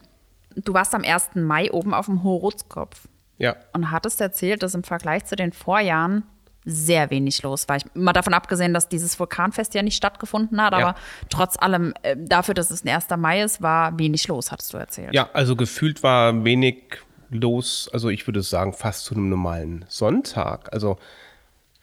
Du 0.55 0.75
warst 0.75 0.95
am 0.95 1.03
1. 1.03 1.31
Mai 1.37 1.71
oben 1.73 1.95
auf 1.95 2.07
dem 2.07 2.23
Hochrotzkopf. 2.23 3.09
Ja, 3.39 3.57
und 3.73 3.91
hattest 3.91 4.21
erzählt, 4.21 4.63
dass 4.63 4.75
im 4.75 4.85
Vergleich 4.85 5.25
zu 5.25 5.35
den 5.35 5.53
Vorjahren 5.53 6.23
sehr 6.65 7.11
wenig 7.11 7.43
los 7.43 7.67
war. 7.69 7.77
Ich, 7.77 7.85
mal 7.95 8.13
davon 8.13 8.35
abgesehen, 8.35 8.73
dass 8.73 8.89
dieses 8.89 9.19
Vulkanfest 9.19 9.75
ja 9.75 9.83
nicht 9.83 9.97
stattgefunden 9.97 10.63
hat, 10.63 10.73
Ja. 10.75 10.79
aber 10.91 10.95
trotz 11.29 11.57
allem, 11.59 11.93
äh, 12.03 12.15
dafür, 12.17 12.55
dass 12.55 12.71
es 12.71 12.85
ein 12.85 12.89
1. 12.91 13.17
Mai 13.17 13.43
ist, 13.43 13.61
war 13.63 13.99
wenig 13.99 14.29
los, 14.29 14.53
hattest 14.53 14.73
du 14.73 14.77
erzählt. 14.77 15.13
ja, 15.13 15.29
also 15.33 15.57
gefühlt 15.57 16.05
war 16.05 16.45
wenig 16.45 16.99
los, 17.33 17.89
also 17.93 18.09
ich 18.09 18.27
würde 18.27 18.43
sagen 18.43 18.73
fast 18.73 19.05
zu 19.05 19.15
einem 19.15 19.29
normalen 19.29 19.85
Sonntag. 19.89 20.73
Also 20.73 20.99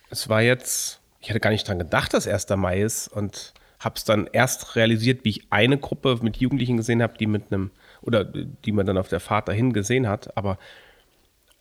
es 0.09 0.29
war 0.29 0.41
jetzt, 0.41 0.99
ich 1.19 1.29
hatte 1.29 1.39
gar 1.39 1.49
nicht 1.51 1.67
dran 1.67 1.79
gedacht, 1.79 2.13
dass 2.13 2.27
1. 2.27 2.49
Mai 2.55 2.81
ist 2.81 3.07
und 3.07 3.53
habe 3.79 3.95
es 3.95 4.03
dann 4.03 4.27
erst 4.31 4.75
realisiert, 4.75 5.23
wie 5.23 5.29
ich 5.29 5.47
eine 5.51 5.77
Gruppe 5.77 6.19
mit 6.21 6.37
Jugendlichen 6.37 6.77
gesehen 6.77 7.01
habe, 7.01 7.17
die 7.17 7.27
mit 7.27 7.51
einem, 7.51 7.71
oder 8.01 8.23
die 8.25 8.71
man 8.71 8.85
dann 8.85 8.97
auf 8.97 9.07
der 9.09 9.19
Fahrt 9.19 9.47
dahin 9.47 9.73
gesehen 9.73 10.07
hat, 10.07 10.35
aber 10.37 10.57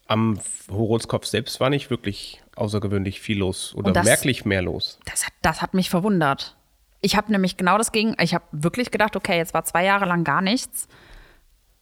am 0.07 0.41
Horolskopf 0.71 1.27
selbst 1.27 1.61
war 1.61 1.69
nicht 1.71 1.91
wirklich 1.91 2.43
außergewöhnlich 2.57 3.21
viel 3.21 3.39
los 3.39 3.75
oder 3.75 3.93
das- 3.93 4.05
merklich 4.07 4.45
mehr 4.45 4.63
los. 4.63 4.99
Das, 5.05 5.27
hat, 5.27 5.33
das 5.43 5.63
hat 5.63 5.75
mich 5.75 5.91
verwundert. 5.91 6.57
Ich 7.01 7.15
habe 7.17 7.31
nämlich 7.31 7.57
genau 7.57 7.79
das 7.79 7.93
gegen, 7.93 8.17
ich 8.21 8.35
habe 8.35 8.45
wirklich 8.51 8.91
gedacht, 8.91 9.15
okay, 9.15 9.37
jetzt 9.37 9.55
war 9.55 9.65
zwei 9.65 9.85
Jahre 9.85 10.07
lang 10.07 10.25
gar 10.25 10.41
nichts. 10.41 10.89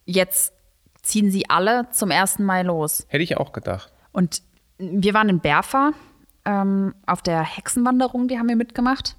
Jetzt 0.05 0.53
ziehen 1.07 1.31
sie 1.31 1.49
alle 1.49 1.89
zum 1.91 2.11
1. 2.11 2.41
Mai 2.41 2.63
los. 2.63 3.07
Hätte 3.09 3.23
ich 3.23 3.37
auch 3.37 3.53
gedacht. 3.53 3.93
Und 4.13 4.43
wir 4.79 5.15
waren 5.15 5.29
in 5.29 5.41
Berfa 5.41 5.93
ähm, 6.45 6.95
auf 7.07 7.23
der 7.23 7.43
Hexenwanderung, 7.43 8.29
die 8.29 8.39
haben 8.39 8.49
wir 8.49 8.57
mitgemacht. 8.57 9.17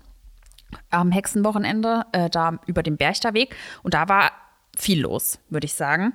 Am 0.89 1.11
Hexenwochenende, 1.11 2.05
äh, 2.11 2.29
da 2.29 2.59
über 2.65 2.83
den 2.83 2.97
Berchterweg. 2.97 3.55
Und 3.83 3.93
da 3.93 4.09
war 4.09 4.31
viel 4.77 5.01
los, 5.01 5.39
würde 5.49 5.65
ich 5.65 5.73
sagen. 5.73 6.13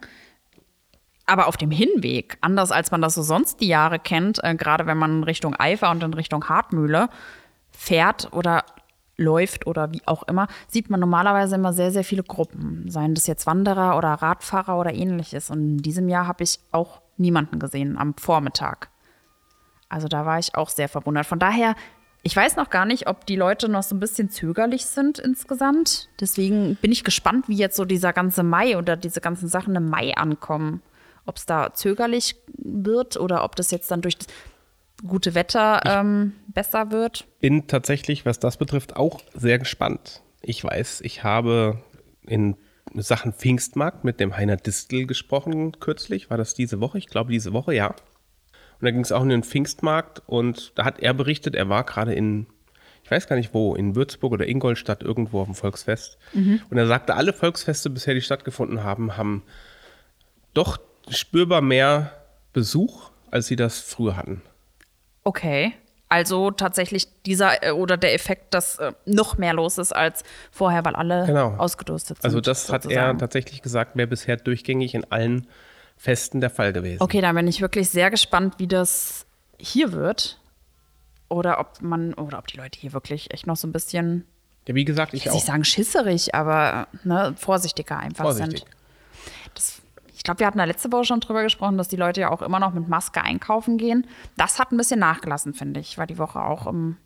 Aber 1.26 1.46
auf 1.46 1.56
dem 1.56 1.70
Hinweg, 1.70 2.36
anders 2.40 2.72
als 2.72 2.90
man 2.90 3.00
das 3.00 3.14
so 3.14 3.22
sonst 3.22 3.60
die 3.60 3.68
Jahre 3.68 3.98
kennt, 3.98 4.42
äh, 4.42 4.54
gerade 4.54 4.86
wenn 4.86 4.98
man 4.98 5.24
Richtung 5.24 5.54
Eifer 5.54 5.90
und 5.90 6.02
in 6.02 6.14
Richtung 6.14 6.48
Hartmühle 6.48 7.08
fährt 7.70 8.32
oder 8.32 8.64
läuft 9.22 9.66
oder 9.66 9.92
wie 9.92 10.02
auch 10.06 10.24
immer, 10.24 10.48
sieht 10.68 10.90
man 10.90 11.00
normalerweise 11.00 11.54
immer 11.54 11.72
sehr, 11.72 11.90
sehr 11.92 12.04
viele 12.04 12.22
Gruppen. 12.22 12.90
Seien 12.90 13.14
das 13.14 13.26
jetzt 13.26 13.46
Wanderer 13.46 13.96
oder 13.96 14.08
Radfahrer 14.08 14.78
oder 14.78 14.92
ähnliches. 14.92 15.50
Und 15.50 15.58
in 15.58 15.78
diesem 15.78 16.08
Jahr 16.08 16.26
habe 16.26 16.44
ich 16.44 16.58
auch 16.72 17.00
niemanden 17.16 17.58
gesehen 17.58 17.96
am 17.96 18.14
Vormittag. 18.18 18.90
Also 19.88 20.08
da 20.08 20.26
war 20.26 20.38
ich 20.38 20.54
auch 20.54 20.68
sehr 20.68 20.88
verwundert. 20.88 21.26
Von 21.26 21.38
daher 21.38 21.74
Ich 22.24 22.36
weiß 22.36 22.54
noch 22.54 22.70
gar 22.70 22.84
nicht, 22.84 23.08
ob 23.08 23.26
die 23.26 23.34
Leute 23.34 23.68
noch 23.68 23.82
so 23.82 23.96
ein 23.96 24.00
bisschen 24.00 24.30
zögerlich 24.30 24.86
sind 24.86 25.18
insgesamt. 25.18 26.08
Deswegen 26.20 26.76
bin 26.76 26.92
ich 26.92 27.02
gespannt, 27.02 27.48
wie 27.48 27.56
jetzt 27.56 27.76
so 27.76 27.84
dieser 27.84 28.12
ganze 28.12 28.44
Mai 28.44 28.78
oder 28.78 28.96
diese 28.96 29.20
ganzen 29.20 29.48
Sachen 29.48 29.74
im 29.74 29.90
Mai 29.90 30.14
ankommen. 30.14 30.82
Ob 31.26 31.36
es 31.36 31.46
da 31.46 31.74
zögerlich 31.74 32.36
wird 32.56 33.16
oder 33.16 33.42
ob 33.42 33.56
das 33.56 33.72
jetzt 33.72 33.90
dann 33.90 34.02
durch 34.02 34.18
das 34.18 34.28
gute 35.06 35.34
Wetter 35.34 35.80
ähm, 35.84 36.32
besser 36.48 36.90
wird. 36.90 37.26
Bin 37.40 37.66
tatsächlich, 37.66 38.24
was 38.24 38.38
das 38.38 38.56
betrifft, 38.56 38.96
auch 38.96 39.20
sehr 39.34 39.58
gespannt. 39.58 40.22
Ich 40.40 40.62
weiß, 40.62 41.00
ich 41.02 41.24
habe 41.24 41.82
in 42.26 42.56
Sachen 42.94 43.32
Pfingstmarkt 43.32 44.04
mit 44.04 44.20
dem 44.20 44.36
Heiner 44.36 44.56
Distel 44.56 45.06
gesprochen 45.06 45.72
kürzlich. 45.80 46.30
War 46.30 46.36
das 46.36 46.54
diese 46.54 46.80
Woche? 46.80 46.98
Ich 46.98 47.06
glaube, 47.06 47.32
diese 47.32 47.52
Woche, 47.52 47.74
ja. 47.74 47.88
Und 47.88 48.86
da 48.86 48.90
ging 48.90 49.00
es 49.00 49.12
auch 49.12 49.22
in 49.22 49.28
den 49.28 49.44
Pfingstmarkt 49.44 50.22
und 50.26 50.72
da 50.76 50.84
hat 50.84 50.98
er 50.98 51.14
berichtet, 51.14 51.54
er 51.54 51.68
war 51.68 51.84
gerade 51.84 52.14
in, 52.14 52.46
ich 53.04 53.10
weiß 53.10 53.28
gar 53.28 53.36
nicht 53.36 53.54
wo, 53.54 53.74
in 53.74 53.94
Würzburg 53.94 54.32
oder 54.32 54.48
Ingolstadt 54.48 55.02
irgendwo 55.02 55.40
auf 55.40 55.46
dem 55.46 55.54
Volksfest. 55.54 56.18
Und 56.68 56.76
er 56.76 56.86
sagte, 56.88 57.14
alle 57.14 57.32
Volksfeste 57.32 57.90
bisher, 57.90 58.14
die 58.14 58.20
stattgefunden 58.20 58.82
haben, 58.82 59.16
haben 59.16 59.44
doch 60.52 60.80
spürbar 61.08 61.60
mehr 61.60 62.12
Besuch, 62.52 63.10
als 63.30 63.46
sie 63.46 63.56
das 63.56 63.80
früher 63.80 64.16
hatten. 64.16 64.42
Okay. 65.24 65.74
Also 66.08 66.50
tatsächlich 66.50 67.08
dieser 67.24 67.62
äh, 67.62 67.70
oder 67.70 67.96
der 67.96 68.12
Effekt, 68.14 68.52
dass 68.52 68.78
äh, 68.78 68.92
noch 69.06 69.38
mehr 69.38 69.54
los 69.54 69.78
ist 69.78 69.92
als 69.96 70.24
vorher, 70.50 70.84
weil 70.84 70.94
alle 70.94 71.24
Genau. 71.26 71.54
ausgedurstet 71.56 72.18
sind. 72.18 72.24
Also 72.26 72.40
das 72.42 72.68
hat 72.70 72.82
er 72.84 72.90
sozusagen. 72.90 73.18
tatsächlich 73.18 73.62
gesagt, 73.62 73.96
wäre 73.96 74.08
bisher 74.08 74.36
durchgängig 74.36 74.94
in 74.94 75.10
allen 75.10 75.46
Festen 75.96 76.40
der 76.42 76.50
Fall 76.50 76.72
gewesen. 76.74 77.02
Okay, 77.02 77.20
dann 77.22 77.34
bin 77.34 77.48
ich 77.48 77.60
wirklich 77.62 77.88
sehr 77.88 78.10
gespannt, 78.10 78.54
wie 78.58 78.66
das 78.66 79.24
hier 79.58 79.92
wird. 79.92 80.38
Oder 81.30 81.58
ob 81.60 81.80
man, 81.80 82.12
oder 82.12 82.38
ob 82.38 82.46
die 82.46 82.58
Leute 82.58 82.78
hier 82.78 82.92
wirklich 82.92 83.32
echt 83.32 83.46
noch 83.46 83.56
so 83.56 83.66
ein 83.66 83.72
bisschen, 83.72 84.26
Ja, 84.68 84.74
wie 84.74 84.84
gesagt, 84.84 85.14
ich 85.14 85.22
ich 85.24 85.30
auch. 85.30 85.34
nicht 85.34 85.46
sagen 85.46 85.64
schisserig, 85.64 86.34
aber 86.34 86.88
ne, 87.04 87.34
vorsichtiger 87.38 87.98
einfach 87.98 88.24
Vorsichtig. 88.24 88.58
sind. 88.60 88.68
Ich 90.22 90.24
glaube, 90.24 90.38
wir 90.38 90.46
hatten 90.46 90.58
da 90.58 90.64
letzte 90.64 90.92
Woche 90.92 91.04
schon 91.04 91.18
drüber 91.18 91.42
gesprochen, 91.42 91.76
dass 91.76 91.88
die 91.88 91.96
Leute 91.96 92.20
ja 92.20 92.30
auch 92.30 92.42
immer 92.42 92.60
noch 92.60 92.72
mit 92.72 92.86
Maske 92.86 93.24
einkaufen 93.24 93.76
gehen. 93.76 94.06
Das 94.36 94.60
hat 94.60 94.70
ein 94.70 94.76
bisschen 94.76 95.00
nachgelassen, 95.00 95.52
finde 95.52 95.80
ich. 95.80 95.98
War 95.98 96.06
die 96.06 96.16
Woche 96.16 96.40
auch 96.40 96.68
im, 96.68 96.96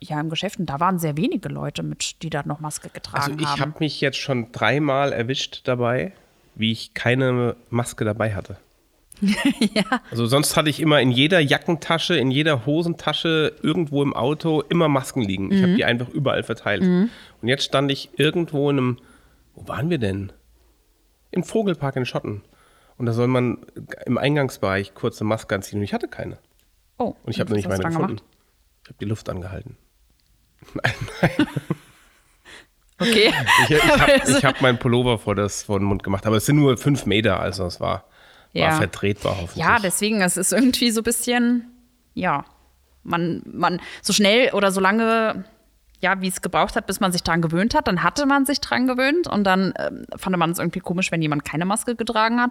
ja, 0.00 0.20
im 0.20 0.28
Geschäft. 0.28 0.58
Und 0.58 0.66
da 0.66 0.80
waren 0.80 0.98
sehr 0.98 1.16
wenige 1.16 1.48
Leute 1.48 1.82
mit, 1.82 2.22
die 2.22 2.28
da 2.28 2.42
noch 2.44 2.60
Maske 2.60 2.90
getragen 2.90 3.24
Also 3.24 3.38
ich 3.38 3.46
haben. 3.46 3.60
habe 3.60 3.74
mich 3.78 4.02
jetzt 4.02 4.18
schon 4.18 4.52
dreimal 4.52 5.14
erwischt 5.14 5.62
dabei, 5.64 6.12
wie 6.56 6.72
ich 6.72 6.92
keine 6.92 7.56
Maske 7.70 8.04
dabei 8.04 8.34
hatte. 8.34 8.58
ja. 9.22 10.02
Also 10.10 10.26
sonst 10.26 10.58
hatte 10.58 10.68
ich 10.68 10.78
immer 10.78 11.00
in 11.00 11.12
jeder 11.12 11.40
Jackentasche, 11.40 12.18
in 12.18 12.30
jeder 12.30 12.66
Hosentasche, 12.66 13.54
irgendwo 13.62 14.02
im 14.02 14.14
Auto 14.14 14.60
immer 14.68 14.88
Masken 14.88 15.22
liegen. 15.22 15.50
Ich 15.52 15.62
habe 15.62 15.74
die 15.74 15.86
einfach 15.86 16.10
überall 16.10 16.42
verteilt. 16.42 16.82
Und 16.82 17.48
jetzt 17.48 17.64
stand 17.64 17.90
ich 17.90 18.10
irgendwo 18.18 18.68
in 18.68 18.76
einem, 18.76 18.98
wo 19.54 19.66
waren 19.68 19.88
wir 19.88 19.96
denn? 19.96 20.32
Im 21.30 21.44
Vogelpark 21.44 21.96
in 21.96 22.06
Schotten. 22.06 22.42
Und 22.96 23.06
da 23.06 23.12
soll 23.12 23.28
man 23.28 23.58
im 24.06 24.18
Eingangsbereich 24.18 24.94
kurze 24.94 25.24
Maske 25.24 25.54
anziehen 25.54 25.78
und 25.78 25.84
ich 25.84 25.94
hatte 25.94 26.08
keine. 26.08 26.38
Oh, 26.98 27.14
Und 27.24 27.30
ich 27.32 27.40
habe 27.40 27.50
noch 27.50 27.56
nicht 27.56 27.68
meine 27.68 27.82
gefunden. 27.82 28.20
Ich 28.82 28.88
habe 28.88 28.98
die 29.00 29.06
Luft 29.06 29.28
angehalten. 29.30 29.76
Okay. 33.00 33.32
Ich, 33.64 33.70
ich 33.70 33.82
habe 33.82 34.42
hab 34.42 34.60
meinen 34.60 34.78
Pullover 34.78 35.18
vor, 35.18 35.34
das, 35.34 35.62
vor 35.62 35.78
den 35.78 35.86
Mund 35.86 36.02
gemacht, 36.02 36.26
aber 36.26 36.36
es 36.36 36.46
sind 36.46 36.56
nur 36.56 36.76
fünf 36.76 37.06
Meter, 37.06 37.40
also 37.40 37.64
es 37.64 37.80
war, 37.80 38.04
Ja. 38.52 38.72
war 38.72 38.76
vertretbar 38.78 39.32
hoffentlich. 39.40 39.64
Ja, 39.64 39.78
deswegen, 39.78 40.20
es 40.20 40.36
ist 40.36 40.52
irgendwie 40.52 40.90
so 40.90 41.00
ein 41.00 41.04
bisschen, 41.04 41.70
ja, 42.12 42.44
man, 43.02 43.42
man, 43.46 43.80
so 44.02 44.12
schnell 44.12 44.52
oder 44.52 44.70
so 44.70 44.80
lange, 44.80 45.44
ja, 46.00 46.20
wie 46.20 46.28
es 46.28 46.42
gebraucht 46.42 46.76
hat, 46.76 46.86
bis 46.86 47.00
man 47.00 47.12
sich 47.12 47.22
dran 47.22 47.42
gewöhnt 47.42 47.74
hat, 47.74 47.86
dann 47.86 48.02
hatte 48.02 48.26
man 48.26 48.46
sich 48.46 48.60
dran 48.60 48.86
gewöhnt 48.86 49.26
und 49.26 49.44
dann 49.44 49.74
ähm, 49.78 50.06
fand 50.16 50.36
man 50.36 50.50
es 50.50 50.58
irgendwie 50.58 50.80
komisch, 50.80 51.12
wenn 51.12 51.22
jemand 51.22 51.44
keine 51.44 51.64
Maske 51.64 51.94
getragen 51.94 52.40
hat. 52.40 52.50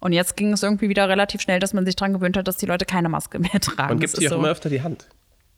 Und 0.00 0.12
jetzt 0.12 0.36
ging 0.36 0.52
es 0.52 0.62
irgendwie 0.62 0.88
wieder 0.88 1.08
relativ 1.08 1.40
schnell, 1.40 1.58
dass 1.58 1.72
man 1.74 1.84
sich 1.84 1.96
dran 1.96 2.12
gewöhnt 2.12 2.36
hat, 2.36 2.46
dass 2.46 2.56
die 2.56 2.66
Leute 2.66 2.84
keine 2.84 3.08
Maske 3.08 3.38
mehr 3.38 3.50
tragen. 3.60 3.88
Man 3.94 4.00
Das 4.00 4.12
gibt 4.12 4.22
dir 4.22 4.28
auch 4.28 4.34
so. 4.34 4.38
immer 4.38 4.48
öfter 4.48 4.68
die 4.68 4.82
Hand. 4.82 5.08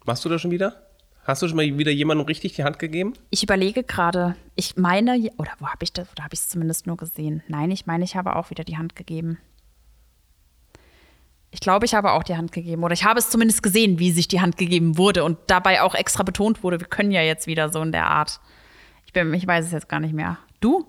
Machst 0.06 0.24
du 0.24 0.28
das 0.28 0.40
schon 0.40 0.50
wieder? 0.50 0.86
Hast 1.24 1.42
du 1.42 1.48
schon 1.48 1.56
mal 1.56 1.78
wieder 1.78 1.90
jemandem 1.90 2.26
richtig 2.26 2.54
die 2.54 2.64
Hand 2.64 2.78
gegeben? 2.78 3.12
Ich 3.28 3.42
überlege 3.42 3.84
gerade, 3.84 4.36
ich 4.54 4.76
meine, 4.76 5.30
oder 5.36 5.52
wo 5.58 5.66
habe 5.66 5.82
ich 5.84 5.92
das, 5.92 6.10
oder 6.12 6.24
habe 6.24 6.34
ich 6.34 6.40
es 6.40 6.48
zumindest 6.48 6.86
nur 6.86 6.96
gesehen? 6.96 7.42
Nein, 7.48 7.70
ich 7.70 7.86
meine, 7.86 8.04
ich 8.04 8.16
habe 8.16 8.36
auch 8.36 8.50
wieder 8.50 8.64
die 8.64 8.78
Hand 8.78 8.96
gegeben. 8.96 9.38
Ich 11.52 11.60
glaube, 11.60 11.84
ich 11.84 11.94
habe 11.94 12.12
auch 12.12 12.22
die 12.22 12.36
Hand 12.36 12.52
gegeben. 12.52 12.84
Oder 12.84 12.94
ich 12.94 13.04
habe 13.04 13.18
es 13.18 13.30
zumindest 13.30 13.62
gesehen, 13.62 13.98
wie 13.98 14.12
sich 14.12 14.28
die 14.28 14.40
Hand 14.40 14.56
gegeben 14.56 14.96
wurde 14.96 15.24
und 15.24 15.38
dabei 15.48 15.82
auch 15.82 15.94
extra 15.94 16.22
betont 16.22 16.62
wurde, 16.62 16.80
wir 16.80 16.86
können 16.86 17.10
ja 17.10 17.22
jetzt 17.22 17.46
wieder 17.46 17.70
so 17.70 17.82
in 17.82 17.92
der 17.92 18.06
Art. 18.06 18.40
Ich, 19.06 19.12
bin, 19.12 19.34
ich 19.34 19.46
weiß 19.46 19.66
es 19.66 19.72
jetzt 19.72 19.88
gar 19.88 20.00
nicht 20.00 20.14
mehr. 20.14 20.38
Du? 20.60 20.86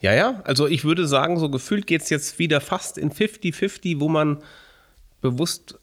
Ja, 0.00 0.12
ja. 0.12 0.42
Also 0.44 0.66
ich 0.66 0.84
würde 0.84 1.06
sagen, 1.06 1.38
so 1.38 1.50
gefühlt 1.50 1.86
geht 1.86 2.02
es 2.02 2.10
jetzt 2.10 2.38
wieder 2.38 2.60
fast 2.60 2.98
in 2.98 3.10
50-50, 3.10 4.00
wo 4.00 4.08
man 4.08 4.42
bewusst 5.22 5.78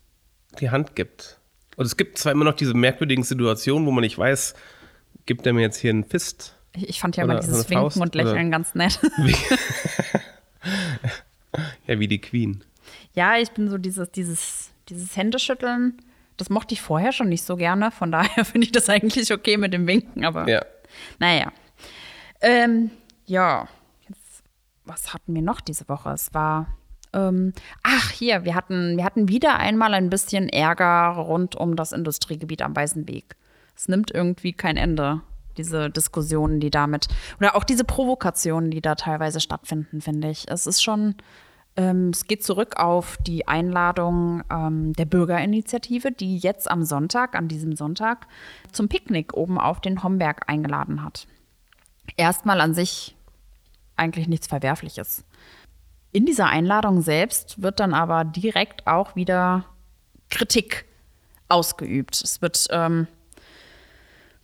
die 0.60 0.70
Hand 0.70 0.96
gibt. 0.96 1.40
Und 1.76 1.86
es 1.86 1.98
gibt 1.98 2.18
zwar 2.18 2.32
immer 2.32 2.46
noch 2.46 2.56
diese 2.56 2.74
merkwürdigen 2.74 3.24
Situationen, 3.24 3.88
wo 3.88 3.92
man 3.92 4.02
nicht 4.02 4.18
weiß, 4.18 4.56
gibt 5.26 5.46
er 5.46 5.54
mir 5.54 5.62
jetzt 5.62 5.78
hier 5.78 5.92
einen 5.92 6.04
Fist? 6.06 6.56
Ich, 6.76 6.90
ich 6.90 7.00
fand 7.00 7.18
ja 7.18 7.24
immer 7.24 7.40
dieses 7.40 7.66
Faust, 7.66 7.72
Winken 7.72 8.02
und 8.02 8.16
Lächeln 8.16 8.52
ganz 8.52 8.76
nett. 8.76 9.00
Ja, 11.88 12.00
wie 12.00 12.08
die 12.08 12.20
Queen. 12.20 12.64
Ja, 13.14 13.38
ich 13.38 13.52
bin 13.52 13.70
so 13.70 13.78
dieses, 13.78 14.12
dieses, 14.12 14.72
dieses 14.90 15.16
Händeschütteln, 15.16 16.02
das 16.38 16.50
mochte 16.50 16.74
ich 16.74 16.82
vorher 16.82 17.12
schon 17.12 17.30
nicht 17.30 17.44
so 17.44 17.56
gerne. 17.56 17.92
Von 17.92 18.12
daher 18.12 18.46
finde 18.46 18.66
ich 18.66 18.72
das 18.72 18.90
eigentlich 18.90 19.32
okay 19.34 19.58
mit 19.58 19.74
dem 19.74 19.88
Winken, 19.88 20.24
aber 20.26 20.48
Ja. 20.48 20.62
naja. 21.20 21.52
Ähm, 22.42 22.92
ja, 23.26 23.68
jetzt, 24.08 24.44
was 24.86 25.14
hatten 25.14 25.34
wir 25.34 25.42
noch 25.42 25.60
diese 25.60 25.90
Woche? 25.90 26.12
Es 26.12 26.34
war, 26.34 26.68
ähm, 27.14 27.54
ach 27.84 28.12
hier, 28.12 28.46
wir 28.46 28.54
hatten, 28.54 28.98
wir 28.98 29.04
hatten 29.04 29.28
wieder 29.28 29.58
einmal 29.58 29.94
ein 29.94 30.10
bisschen 30.10 30.48
Ärger 30.50 31.16
rund 31.18 31.56
um 31.56 31.76
das 31.76 31.92
Industriegebiet 31.92 32.62
am 32.62 32.76
Weißen 32.76 33.08
Weg. 33.08 33.36
Es 33.76 33.88
nimmt 33.88 34.12
irgendwie 34.12 34.54
kein 34.54 34.78
Ende, 34.78 35.22
diese 35.58 35.90
Diskussionen, 35.90 36.60
die 36.60 36.70
damit, 36.70 37.08
oder 37.40 37.56
auch 37.56 37.64
diese 37.64 37.84
Provokationen, 37.84 38.70
die 38.70 38.82
da 38.82 38.94
teilweise 38.96 39.40
stattfinden, 39.40 40.02
finde 40.02 40.30
ich. 40.30 40.46
Es 40.50 40.68
ist 40.68 40.84
schon, 40.84 41.16
ähm, 41.78 42.10
es 42.10 42.26
geht 42.26 42.44
zurück 42.44 42.78
auf 42.78 43.18
die 43.26 43.48
Einladung 43.48 44.44
ähm, 44.52 44.94
der 44.94 45.06
Bürgerinitiative, 45.06 46.12
die 46.12 46.38
jetzt 46.38 46.70
am 46.70 46.84
Sonntag, 46.84 47.36
an 47.36 47.48
diesem 47.48 47.76
Sonntag, 47.76 48.28
zum 48.72 48.90
Picknick 48.90 49.34
oben 49.36 49.60
auf 49.60 49.80
den 49.80 50.04
Homberg 50.04 50.50
eingeladen 50.50 51.04
hat. 51.04 51.28
Erstmal 52.18 52.62
an 52.62 52.74
sich 52.74 53.16
eigentlich 53.96 54.28
nichts 54.28 54.48
Verwerfliches. 54.48 55.24
In 56.12 56.26
dieser 56.26 56.48
Einladung 56.48 57.02
selbst 57.02 57.62
wird 57.62 57.80
dann 57.80 57.94
aber 57.94 58.26
direkt 58.26 58.88
auch 58.88 59.16
wieder 59.16 59.66
Kritik 60.30 60.86
ausgeübt. 61.48 62.22
Es 62.24 62.42
wird, 62.42 62.68
ähm, 62.72 63.08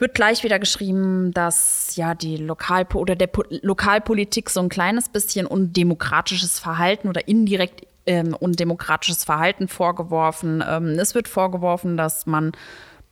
wird 0.03 0.15
gleich 0.15 0.43
wieder 0.43 0.59
geschrieben, 0.59 1.31
dass 1.31 1.95
ja 1.95 2.13
die 2.13 2.35
Lokalpo 2.35 2.99
oder 2.99 3.15
der 3.15 3.27
po 3.27 3.43
Lokalpolitik 3.61 4.49
so 4.49 4.59
ein 4.59 4.67
kleines 4.67 5.07
bisschen 5.07 5.47
undemokratisches 5.47 6.59
Verhalten 6.59 7.07
oder 7.07 7.25
indirekt 7.27 7.87
ähm, 8.05 8.35
undemokratisches 8.37 9.23
Verhalten 9.23 9.69
vorgeworfen. 9.69 10.61
Ähm, 10.67 10.99
es 10.99 11.15
wird 11.15 11.29
vorgeworfen, 11.29 11.95
dass 11.95 12.25
man 12.25 12.51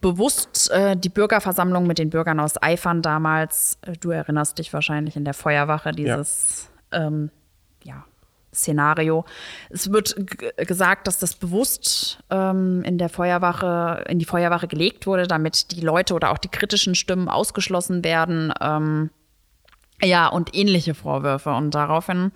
bewusst 0.02 0.70
äh, 0.72 0.98
die 0.98 1.08
Bürgerversammlung 1.08 1.88
mit 1.88 1.98
den 1.98 2.10
Bürgern 2.10 2.42
aus 2.42 2.62
Eifern 2.62 3.02
damals, 3.02 3.78
äh, 3.84 3.94
du 3.94 4.12
erinnerst 4.12 4.60
dich 4.60 4.74
wahrscheinlich 4.74 5.16
in 5.16 5.24
der 5.24 5.34
Feuerwache, 5.34 5.94
dieses 5.94 6.70
ähm, 6.92 7.32
ja, 7.86 8.04
Szenario. 8.54 9.26
Es 9.70 9.92
wird 9.92 10.16
gesagt, 10.58 11.08
dass 11.08 11.20
das 11.20 11.36
bewusst 11.36 12.20
ähm, 12.30 12.84
in 12.84 12.98
der 12.98 13.10
Feuerwache, 13.10 14.04
in 14.10 14.20
die 14.20 14.26
Feuerwache 14.26 14.68
gelegt 14.68 15.08
wurde, 15.08 15.28
damit 15.28 15.72
die 15.72 15.82
Leute 15.82 16.14
oder 16.14 16.32
auch 16.32 16.38
die 16.38 16.50
kritischen 16.50 16.96
Stimmen 16.96 17.30
ausgeschlossen 17.30 18.04
werden. 18.04 18.54
Ähm, 18.60 19.10
ja, 20.02 20.28
und 20.28 20.56
ähnliche 20.56 20.94
Vorwürfe. 20.94 21.52
Und 21.52 21.76
daraufhin 21.76 22.32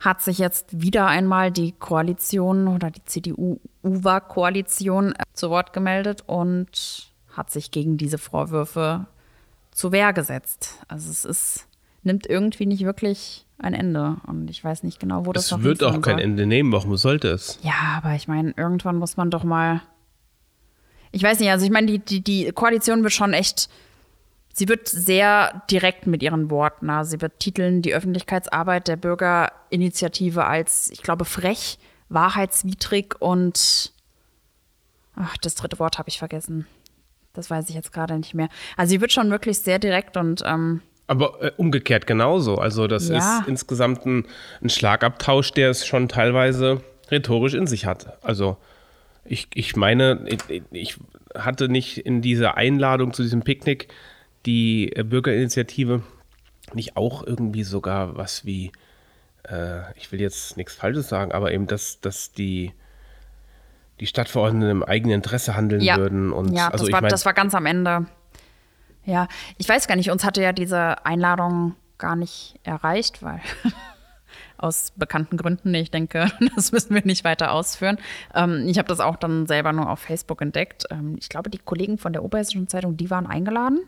hat 0.00 0.22
sich 0.22 0.38
jetzt 0.38 0.80
wieder 0.80 1.06
einmal 1.06 1.50
die 1.50 1.72
Koalition 1.72 2.68
oder 2.68 2.90
die 2.90 3.04
CDU-UWA-Koalition 3.04 5.12
äh, 5.12 5.22
zu 5.32 5.50
Wort 5.50 5.72
gemeldet 5.72 6.22
und 6.26 7.12
hat 7.32 7.50
sich 7.50 7.70
gegen 7.70 7.96
diese 7.96 8.18
Vorwürfe 8.18 9.06
zu 9.72 9.92
Wehr 9.92 10.12
gesetzt. 10.12 10.84
Also 10.88 11.10
es 11.10 11.24
ist, 11.24 11.66
nimmt 12.02 12.26
irgendwie 12.26 12.66
nicht 12.66 12.84
wirklich 12.84 13.43
ein 13.58 13.74
Ende. 13.74 14.16
Und 14.26 14.50
ich 14.50 14.62
weiß 14.62 14.82
nicht 14.82 15.00
genau, 15.00 15.26
wo 15.26 15.32
das 15.32 15.50
Es 15.52 15.62
wird 15.62 15.82
auch 15.82 16.00
kein 16.00 16.16
soll. 16.16 16.22
Ende 16.22 16.46
nehmen. 16.46 16.72
Warum 16.72 16.96
sollte 16.96 17.28
es? 17.28 17.58
Ja, 17.62 18.00
aber 18.02 18.14
ich 18.14 18.28
meine, 18.28 18.52
irgendwann 18.56 18.96
muss 18.96 19.16
man 19.16 19.30
doch 19.30 19.44
mal. 19.44 19.82
Ich 21.12 21.22
weiß 21.22 21.38
nicht, 21.40 21.50
also 21.50 21.64
ich 21.64 21.70
meine, 21.70 21.86
die, 21.86 21.98
die, 22.00 22.22
die 22.22 22.52
Koalition 22.52 23.02
wird 23.02 23.12
schon 23.12 23.32
echt. 23.32 23.68
Sie 24.52 24.68
wird 24.68 24.88
sehr 24.88 25.62
direkt 25.70 26.06
mit 26.06 26.22
ihren 26.22 26.50
Worten. 26.50 26.90
Also 26.90 27.12
sie 27.12 27.20
wird 27.20 27.40
titeln 27.40 27.82
die 27.82 27.94
Öffentlichkeitsarbeit 27.94 28.88
der 28.88 28.96
Bürgerinitiative 28.96 30.44
als, 30.44 30.90
ich 30.90 31.02
glaube, 31.02 31.24
frech, 31.24 31.78
wahrheitswidrig 32.08 33.20
und. 33.20 33.92
Ach, 35.16 35.36
das 35.38 35.54
dritte 35.54 35.78
Wort 35.78 35.98
habe 35.98 36.08
ich 36.08 36.18
vergessen. 36.18 36.66
Das 37.34 37.50
weiß 37.50 37.68
ich 37.68 37.74
jetzt 37.74 37.92
gerade 37.92 38.16
nicht 38.16 38.34
mehr. 38.34 38.48
Also 38.76 38.90
sie 38.90 39.00
wird 39.00 39.12
schon 39.12 39.30
wirklich 39.30 39.58
sehr 39.60 39.78
direkt 39.78 40.16
und 40.16 40.42
ähm, 40.44 40.82
Aber 41.06 41.42
äh, 41.42 41.52
umgekehrt 41.56 42.06
genauso. 42.06 42.56
Also 42.56 42.86
das 42.86 43.08
Ja. 43.08 43.18
ist 43.40 43.48
insgesamt 43.48 44.06
ein, 44.06 44.26
ein 44.62 44.70
Schlagabtausch, 44.70 45.52
der 45.52 45.70
es 45.70 45.86
schon 45.86 46.08
teilweise 46.08 46.82
rhetorisch 47.10 47.54
in 47.54 47.66
sich 47.66 47.86
hat. 47.86 48.18
Also 48.24 48.56
ich, 49.24 49.48
ich 49.54 49.76
meine, 49.76 50.24
ich, 50.26 50.62
ich 50.70 50.96
hatte 51.36 51.68
nicht 51.68 51.98
in 51.98 52.22
dieser 52.22 52.56
Einladung 52.56 53.12
zu 53.12 53.22
diesem 53.22 53.42
Picknick 53.42 53.88
die 54.46 54.92
äh, 54.94 55.02
Bürgerinitiative 55.02 56.02
nicht 56.72 56.96
auch 56.96 57.26
irgendwie 57.26 57.64
sogar 57.64 58.16
was 58.16 58.44
wie, 58.44 58.72
äh, 59.44 59.80
ich 59.96 60.10
will 60.12 60.20
jetzt 60.20 60.56
nichts 60.56 60.74
Falsches 60.74 61.08
sagen, 61.08 61.32
aber 61.32 61.52
eben, 61.52 61.66
dass, 61.66 62.00
dass 62.00 62.32
die, 62.32 62.72
die 64.00 64.06
Stadtverordneten 64.06 64.70
im 64.70 64.82
eigenen 64.82 65.16
Interesse 65.16 65.56
handeln 65.56 65.82
ja, 65.82 65.96
würden. 65.96 66.32
Und 66.32 66.54
ja 66.54 66.68
also 66.68 66.84
das, 66.84 66.88
ich 66.88 66.92
war, 66.92 67.02
mein, 67.02 67.10
das 67.10 67.26
war 67.26 67.34
ganz 67.34 67.54
am 67.54 67.66
Ende. 67.66 68.06
Ja, 69.04 69.28
ich 69.58 69.68
weiß 69.68 69.86
gar 69.86 69.96
nicht, 69.96 70.10
uns 70.10 70.24
hatte 70.24 70.42
ja 70.42 70.52
diese 70.52 71.04
Einladung 71.04 71.74
gar 71.98 72.16
nicht 72.16 72.58
erreicht, 72.62 73.22
weil 73.22 73.40
aus 74.56 74.92
bekannten 74.96 75.36
Gründen, 75.36 75.74
ich 75.74 75.90
denke, 75.90 76.30
das 76.56 76.72
müssen 76.72 76.94
wir 76.94 77.04
nicht 77.04 77.24
weiter 77.24 77.52
ausführen. 77.52 77.98
Ähm, 78.34 78.66
ich 78.66 78.78
habe 78.78 78.88
das 78.88 79.00
auch 79.00 79.16
dann 79.16 79.46
selber 79.46 79.72
nur 79.72 79.90
auf 79.90 80.00
Facebook 80.00 80.40
entdeckt. 80.40 80.84
Ähm, 80.90 81.16
ich 81.18 81.28
glaube, 81.28 81.50
die 81.50 81.58
Kollegen 81.58 81.98
von 81.98 82.12
der 82.12 82.24
Oberhessischen 82.24 82.68
Zeitung, 82.68 82.96
die 82.96 83.10
waren 83.10 83.26
eingeladen. 83.26 83.80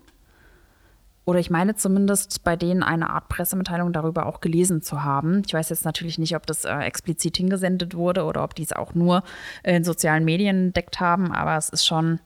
Oder 1.25 1.41
ich 1.41 1.51
meine 1.51 1.75
zumindest 1.75 2.45
bei 2.45 2.55
denen 2.55 2.85
eine 2.85 3.11
Art 3.11 3.29
Pressemitteilung 3.29 3.93
darüber 3.93 4.27
auch 4.27 4.41
gelesen 4.41 4.81
zu 4.81 5.03
haben. 5.03 5.43
Ich 5.45 5.55
weiß 5.55 5.71
jetzt 5.71 5.85
natürlich 5.85 6.19
nicht, 6.19 6.37
ob 6.37 6.47
das 6.47 6.65
äh, 6.65 6.79
explizit 6.79 7.37
hingesendet 7.37 7.97
wurde 7.97 8.25
oder 8.25 8.45
ob 8.45 8.55
die 8.55 8.63
es 8.63 8.73
auch 8.73 8.95
nur 8.95 9.25
in 9.65 9.83
sozialen 9.83 10.25
Medien 10.25 10.67
entdeckt 10.67 11.01
haben, 11.01 11.33
aber 11.33 11.57
es 11.57 11.69
ist 11.69 11.85
schon, 11.85 12.21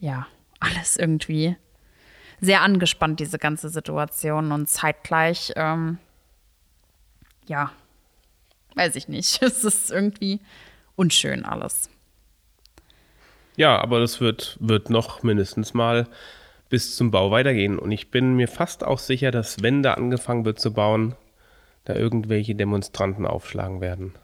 ja, 0.00 0.26
alles 0.60 0.96
irgendwie 0.96 1.56
sehr 2.40 2.62
angespannt, 2.62 3.20
diese 3.20 3.38
ganze 3.38 3.68
Situation 3.68 4.52
und 4.52 4.68
zeitgleich, 4.68 5.52
ähm, 5.56 5.98
ja, 7.46 7.70
weiß 8.76 8.96
ich 8.96 9.08
nicht. 9.08 9.42
Es 9.42 9.64
ist 9.64 9.90
irgendwie 9.90 10.40
unschön 10.96 11.44
alles. 11.44 11.90
Ja, 13.56 13.78
aber 13.78 14.00
das 14.00 14.20
wird, 14.20 14.56
wird 14.60 14.90
noch 14.90 15.22
mindestens 15.22 15.74
mal 15.74 16.08
bis 16.68 16.96
zum 16.96 17.10
Bau 17.10 17.30
weitergehen. 17.30 17.78
Und 17.78 17.90
ich 17.90 18.10
bin 18.10 18.34
mir 18.34 18.48
fast 18.48 18.84
auch 18.84 18.98
sicher, 18.98 19.30
dass 19.30 19.62
wenn 19.62 19.82
da 19.82 19.94
angefangen 19.94 20.44
wird 20.44 20.60
zu 20.60 20.72
bauen, 20.72 21.14
da 21.84 21.94
irgendwelche 21.94 22.54
Demonstranten 22.54 23.26
aufschlagen 23.26 23.80
werden. 23.80 24.14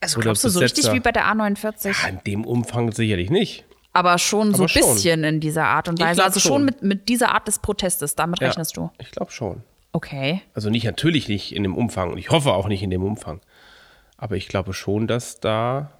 Also 0.00 0.16
Oder 0.16 0.24
glaubst 0.24 0.44
du 0.44 0.48
so 0.48 0.60
richtig 0.60 0.90
wie 0.92 1.00
bei 1.00 1.12
der 1.12 1.26
A49? 1.26 2.02
Ja, 2.02 2.08
in 2.08 2.20
dem 2.26 2.44
Umfang 2.44 2.92
sicherlich 2.92 3.30
nicht. 3.30 3.64
Aber 3.94 4.18
schon 4.18 4.50
so 4.52 4.64
Aber 4.64 4.64
ein 4.64 4.68
schon. 4.68 4.94
bisschen 4.94 5.24
in 5.24 5.40
dieser 5.40 5.64
Art 5.64 5.88
und 5.88 5.98
Weise. 6.00 6.22
Also 6.22 6.40
schon 6.40 6.52
schon. 6.52 6.64
mit, 6.64 6.82
mit 6.82 7.08
dieser 7.08 7.32
Art 7.32 7.48
des 7.48 7.60
Protestes, 7.60 8.14
damit 8.14 8.40
Ja, 8.40 8.48
rechnest 8.48 8.76
du. 8.76 8.90
Ich 8.98 9.10
glaube 9.10 9.30
schon. 9.32 9.62
Okay. 9.92 10.42
Also 10.52 10.68
nicht 10.68 10.84
natürlich 10.84 11.28
nicht 11.28 11.54
in 11.54 11.62
dem 11.62 11.76
Umfang 11.76 12.10
und 12.10 12.18
ich 12.18 12.30
hoffe 12.30 12.52
auch 12.52 12.68
nicht 12.68 12.82
in 12.82 12.90
dem 12.90 13.02
Umfang. 13.04 13.40
Aber 14.16 14.36
ich 14.36 14.48
glaube 14.48 14.74
schon, 14.74 15.06
dass 15.06 15.40
da 15.40 15.92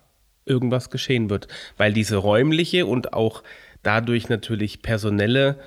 irgendwas 0.45 0.91
geschehen 0.91 1.31
wird, 1.31 1.49
weil 1.77 1.93
diese 1.93 2.17
räumliche 2.17 2.87
und 2.87 3.13
auch 3.13 3.43
dadurch 3.83 4.29
natürlich 4.29 4.83
personelle 4.83 5.59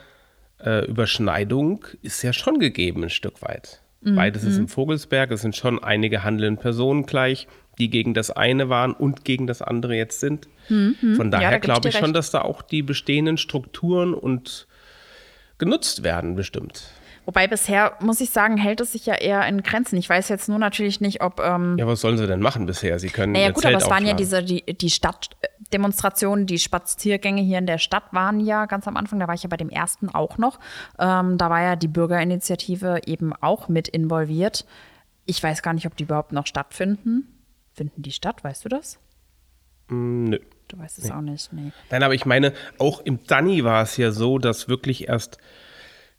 äh, 0.64 0.86
Überschneidung 0.86 1.86
ist 2.02 2.22
ja 2.22 2.34
schon 2.34 2.60
gegeben 2.60 3.04
ein 3.04 3.10
Stück 3.10 3.42
weit. 3.42 3.82
Beides 4.02 4.44
ist 4.44 4.58
im 4.58 4.68
Vogelsberg, 4.70 5.32
es 5.32 5.42
sind 5.42 5.56
schon 5.56 5.84
einige 5.84 6.24
handelnde 6.24 6.62
Personen 6.62 7.06
gleich, 7.06 7.48
die 7.78 7.90
gegen 7.90 8.14
das 8.14 8.32
eine 8.32 8.70
waren 8.70 8.94
und 8.94 9.26
gegen 9.26 9.48
das 9.48 9.62
andere 9.62 9.96
jetzt 9.96 10.20
sind. 10.20 10.48
Von 10.68 11.32
da 11.32 11.40
daher 11.40 11.52
geb 11.52 11.64
ich 11.64 11.66
glaube 11.66 11.90
ich 11.90 11.98
schon, 11.98 12.14
dass 12.14 12.32
da 12.32 12.42
auch 12.42 12.62
die 12.62 12.82
bestehenden 12.82 13.38
Strukturen 13.38 14.14
und 14.14 14.68
genutzt 15.58 16.04
werden, 16.04 16.36
bestimmt. 16.36 16.92
Wobei 17.28 17.46
bisher, 17.46 17.98
muss 18.00 18.22
ich 18.22 18.30
sagen, 18.30 18.56
hält 18.56 18.80
es 18.80 18.94
sich 18.94 19.06
ja 19.06 19.16
eher 19.16 19.46
in 19.48 19.62
Grenzen. 19.62 19.98
Ich 19.98 20.08
weiß 20.08 20.30
jetzt 20.30 20.48
nur 20.48 20.60
natürlich 20.60 21.02
nicht, 21.02 21.22
ob. 21.22 21.42
Ähm, 21.42 21.76
Ja, 21.78 21.86
was 21.86 22.00
sollen 22.00 22.18
sie 22.18 22.26
denn 22.26 22.40
machen 22.40 22.66
bisher? 22.66 23.00
Sie 23.00 23.10
können 23.10 23.34
naja, 23.34 23.48
ihr 23.48 23.52
gut, 23.52 23.64
Zelt 23.64 23.76
aber 23.76 23.84
es 23.84 23.90
waren 23.90 24.06
ja 24.06 24.14
diese, 24.14 24.42
die, 24.42 24.64
die 24.64 24.90
Stadtdemonstrationen, 24.90 26.46
die 26.46 26.58
Spaziergänge 26.58 27.42
hier 27.42 27.58
in 27.58 27.66
der 27.66 27.80
Stadt 27.80 28.06
waren 28.14 28.40
ja 28.40 28.66
ganz 28.66 28.88
am 28.88 28.96
Anfang. 28.96 29.20
Da 29.20 29.28
war 29.28 29.36
ich 29.36 29.44
ja 29.44 29.50
bei 29.50 29.58
dem 29.58 29.70
ersten 29.70 30.08
auch 30.08 30.38
noch. 30.38 30.58
Ähm, 31.00 31.38
da 31.38 31.50
war 31.50 31.62
ja 31.62 31.76
die 31.76 31.90
Bürgerinitiative 31.90 33.02
eben 33.08 33.34
auch 33.34 33.68
mit 33.68 33.90
involviert. 33.90 34.66
Ich 35.26 35.44
weiß 35.44 35.62
gar 35.62 35.74
nicht, 35.74 35.86
ob 35.86 35.98
die 35.98 36.06
überhaupt 36.06 36.32
noch 36.32 36.48
stattfinden. 36.48 37.28
Finden 37.78 38.02
die 38.02 38.12
statt? 38.12 38.44
Weißt 38.44 38.66
du 38.66 38.70
das? 38.70 39.00
Nö. 39.90 40.40
Du 40.68 40.78
weißt 40.80 40.98
es 40.98 41.12
auch 41.12 41.22
nicht. 41.22 41.54
Nee. 41.54 41.72
Nein, 41.92 42.04
aber 42.04 42.16
ich 42.16 42.26
meine, 42.26 42.52
auch 42.80 43.00
im 43.02 43.20
Danny 43.28 43.64
war 43.64 43.84
es 43.84 43.96
ja 43.96 44.12
so, 44.12 44.40
dass 44.40 44.68
wirklich 44.68 45.08
erst 45.08 45.38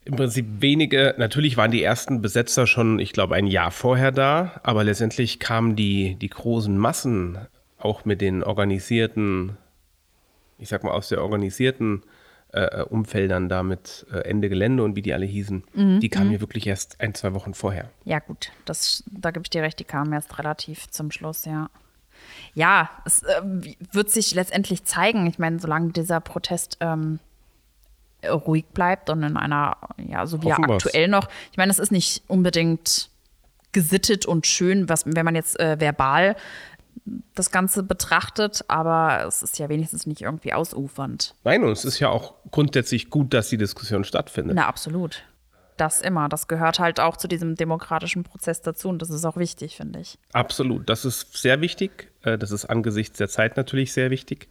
im 0.05 0.15
Prinzip 0.15 0.47
wenige, 0.61 1.13
natürlich 1.17 1.57
waren 1.57 1.69
die 1.69 1.83
ersten 1.83 2.21
Besetzer 2.21 2.65
schon, 2.65 2.97
ich 2.97 3.11
glaube, 3.11 3.35
ein 3.35 3.45
Jahr 3.45 3.69
vorher 3.69 4.11
da, 4.11 4.59
aber 4.63 4.83
letztendlich 4.85 5.39
kamen 5.39 5.75
die, 5.75 6.15
die 6.15 6.29
großen 6.29 6.75
Massen 6.77 7.37
auch 7.77 8.05
mit 8.05 8.21
den 8.21 8.41
organisierten, 8.41 9.57
ich 10.57 10.69
sag 10.69 10.83
mal, 10.83 10.91
aus 10.91 11.09
der 11.09 11.21
organisierten 11.21 12.03
äh, 12.51 12.83
Umfeldern 12.83 13.49
da 13.49 13.63
mit 13.63 14.05
äh, 14.11 14.19
Ende 14.19 14.49
Gelände 14.49 14.83
und 14.83 14.95
wie 14.95 15.01
die 15.01 15.13
alle 15.13 15.25
hießen, 15.25 15.63
Mhm, 15.73 15.99
die 15.99 16.09
kamen 16.09 16.31
ja 16.31 16.39
wirklich 16.41 16.65
erst 16.67 16.99
ein, 16.99 17.13
zwei 17.13 17.33
Wochen 17.33 17.53
vorher. 17.53 17.89
Ja, 18.05 18.19
gut, 18.19 18.51
das, 18.65 19.03
da 19.11 19.31
gebe 19.31 19.43
ich 19.43 19.49
dir 19.49 19.61
recht, 19.61 19.79
die 19.79 19.83
kamen 19.83 20.13
erst 20.13 20.37
relativ 20.39 20.89
zum 20.89 21.11
Schluss, 21.11 21.45
ja. 21.45 21.69
Ja, 22.53 22.89
es 23.05 23.23
äh, 23.23 23.41
wird 23.91 24.09
sich 24.09 24.33
letztendlich 24.33 24.83
zeigen. 24.83 25.25
Ich 25.27 25.39
meine, 25.39 25.59
solange 25.59 25.91
dieser 25.91 26.19
Protest 26.19 26.77
ähm, 26.81 27.19
ruhig 28.27 28.65
bleibt 28.73 29.09
und 29.09 29.23
in 29.23 29.37
einer, 29.37 29.77
ja, 29.97 30.25
so 30.25 30.41
wie 30.43 30.49
er 30.49 30.59
aktuell 30.59 31.07
noch, 31.07 31.29
ich 31.51 31.57
meine, 31.57 31.71
es 31.71 31.79
ist 31.79 31.91
nicht 31.91 32.23
unbedingt 32.27 33.09
gesittet 33.71 34.25
und 34.25 34.47
schön, 34.47 34.89
was, 34.89 35.05
wenn 35.05 35.25
man 35.25 35.35
jetzt 35.35 35.59
äh, 35.59 35.79
verbal 35.79 36.35
das 37.35 37.51
Ganze 37.51 37.83
betrachtet, 37.83 38.63
aber 38.67 39.25
es 39.27 39.43
ist 39.43 39.59
ja 39.59 39.69
wenigstens 39.69 40.05
nicht 40.05 40.21
irgendwie 40.21 40.53
ausufernd. 40.53 41.35
Nein, 41.43 41.63
und 41.63 41.71
es 41.71 41.85
ist 41.85 41.99
ja 41.99 42.09
auch 42.09 42.35
grundsätzlich 42.51 43.09
gut, 43.09 43.33
dass 43.33 43.49
die 43.49 43.57
Diskussion 43.57 44.03
stattfindet. 44.03 44.55
Na, 44.55 44.67
absolut. 44.67 45.23
Das 45.77 46.01
immer. 46.01 46.27
Das 46.27 46.47
gehört 46.49 46.79
halt 46.79 46.99
auch 46.99 47.15
zu 47.15 47.29
diesem 47.29 47.55
demokratischen 47.55 48.23
Prozess 48.23 48.61
dazu 48.61 48.89
und 48.89 49.01
das 49.01 49.09
ist 49.09 49.23
auch 49.23 49.37
wichtig, 49.37 49.77
finde 49.77 49.99
ich. 49.99 50.19
Absolut, 50.33 50.89
das 50.89 51.05
ist 51.05 51.37
sehr 51.37 51.61
wichtig. 51.61 52.11
Äh, 52.23 52.37
Das 52.37 52.51
ist 52.51 52.65
angesichts 52.65 53.17
der 53.17 53.29
Zeit 53.29 53.55
natürlich 53.55 53.93
sehr 53.93 54.09
wichtig. 54.09 54.49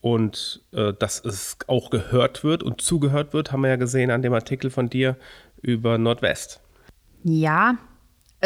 Und 0.00 0.62
äh, 0.72 0.94
dass 0.94 1.22
es 1.24 1.58
auch 1.66 1.90
gehört 1.90 2.44
wird 2.44 2.62
und 2.62 2.80
zugehört 2.80 3.32
wird, 3.34 3.52
haben 3.52 3.62
wir 3.62 3.68
ja 3.68 3.76
gesehen 3.76 4.10
an 4.10 4.22
dem 4.22 4.32
Artikel 4.32 4.70
von 4.70 4.88
dir 4.88 5.16
über 5.60 5.98
Nordwest. 5.98 6.60
Ja, 7.24 7.76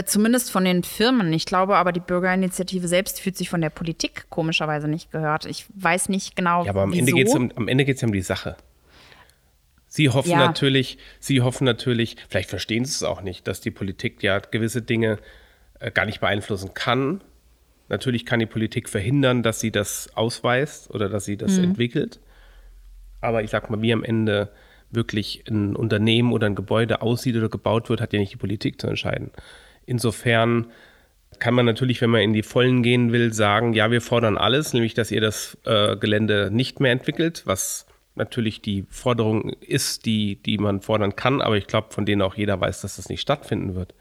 zumindest 0.06 0.50
von 0.50 0.64
den 0.64 0.82
Firmen. 0.82 1.32
Ich 1.32 1.44
glaube 1.44 1.76
aber, 1.76 1.92
die 1.92 2.00
Bürgerinitiative 2.00 2.88
selbst 2.88 3.20
fühlt 3.20 3.36
sich 3.36 3.50
von 3.50 3.60
der 3.60 3.70
Politik 3.70 4.26
komischerweise 4.30 4.88
nicht 4.88 5.10
gehört. 5.10 5.44
Ich 5.44 5.66
weiß 5.74 6.08
nicht 6.08 6.34
genau, 6.36 6.64
Ja, 6.64 6.70
aber 6.70 6.82
am 6.82 6.92
wieso. 6.92 7.00
Ende 7.00 7.12
geht 7.12 7.28
es 7.28 7.34
um, 7.34 7.52
am 7.56 7.68
Ende 7.68 7.84
geht's 7.84 8.00
ja 8.00 8.08
um 8.08 8.12
die 8.12 8.22
Sache. 8.22 8.56
Sie 9.88 10.08
hoffen 10.08 10.30
Ja. 10.30 10.38
natürlich, 10.46 10.96
Sie 11.20 11.42
hoffen 11.42 11.64
natürlich, 11.64 12.16
vielleicht 12.30 12.48
verstehen 12.48 12.86
Sie 12.86 12.92
es 12.92 13.02
auch 13.02 13.20
nicht, 13.20 13.46
dass 13.46 13.60
die 13.60 13.70
Politik 13.70 14.22
ja 14.22 14.38
gewisse 14.38 14.80
Dinge 14.80 15.18
äh, 15.80 15.90
gar 15.90 16.06
nicht 16.06 16.20
beeinflussen 16.20 16.72
kann. 16.72 17.22
Natürlich 17.90 18.24
kann 18.24 18.40
die 18.40 18.46
Politik 18.46 18.88
verhindern, 18.88 19.42
dass 19.42 19.60
sie 19.60 19.70
das 19.70 20.08
ausweist 20.16 20.88
oder 20.94 21.10
dass 21.10 21.26
sie 21.26 21.36
das 21.36 21.58
entwickelt. 21.58 22.20
Aber 23.20 23.42
ich 23.42 23.50
sag 23.50 23.68
mal, 23.68 23.82
wie 23.82 23.92
am 23.92 24.02
Ende 24.02 24.50
wirklich 24.90 25.44
ein 25.50 25.76
Unternehmen 25.76 26.32
oder 26.32 26.46
ein 26.46 26.54
Gebäude 26.54 27.02
aussieht 27.02 27.36
oder 27.36 27.50
gebaut 27.50 27.90
wird, 27.90 28.00
hat 28.00 28.14
ja 28.14 28.18
nicht 28.18 28.32
die 28.32 28.38
Politik 28.38 28.80
zu 28.80 28.86
entscheiden. 28.86 29.30
Insofern 29.86 30.70
kann 31.38 31.54
man 31.54 31.66
natürlich, 31.66 32.00
wenn 32.00 32.10
man 32.10 32.20
in 32.20 32.32
die 32.32 32.42
Vollen 32.42 32.82
gehen 32.82 33.12
will, 33.12 33.32
sagen, 33.32 33.72
ja, 33.72 33.90
wir 33.90 34.00
fordern 34.00 34.38
alles, 34.38 34.72
nämlich 34.72 34.94
dass 34.94 35.10
ihr 35.10 35.20
das 35.20 35.58
äh, 35.64 35.96
Gelände 35.96 36.50
nicht 36.52 36.78
mehr 36.78 36.92
entwickelt, 36.92 37.42
was 37.46 37.86
natürlich 38.14 38.62
die 38.62 38.84
Forderung 38.90 39.50
ist, 39.60 40.06
die, 40.06 40.36
die 40.36 40.58
man 40.58 40.82
fordern 40.82 41.16
kann, 41.16 41.40
aber 41.40 41.56
ich 41.56 41.66
glaube, 41.66 41.88
von 41.92 42.06
denen 42.06 42.22
auch 42.22 42.36
jeder 42.36 42.60
weiß, 42.60 42.82
dass 42.82 42.96
das 42.96 43.08
nicht 43.08 43.20
stattfinden 43.20 43.74
wird. 43.74 43.94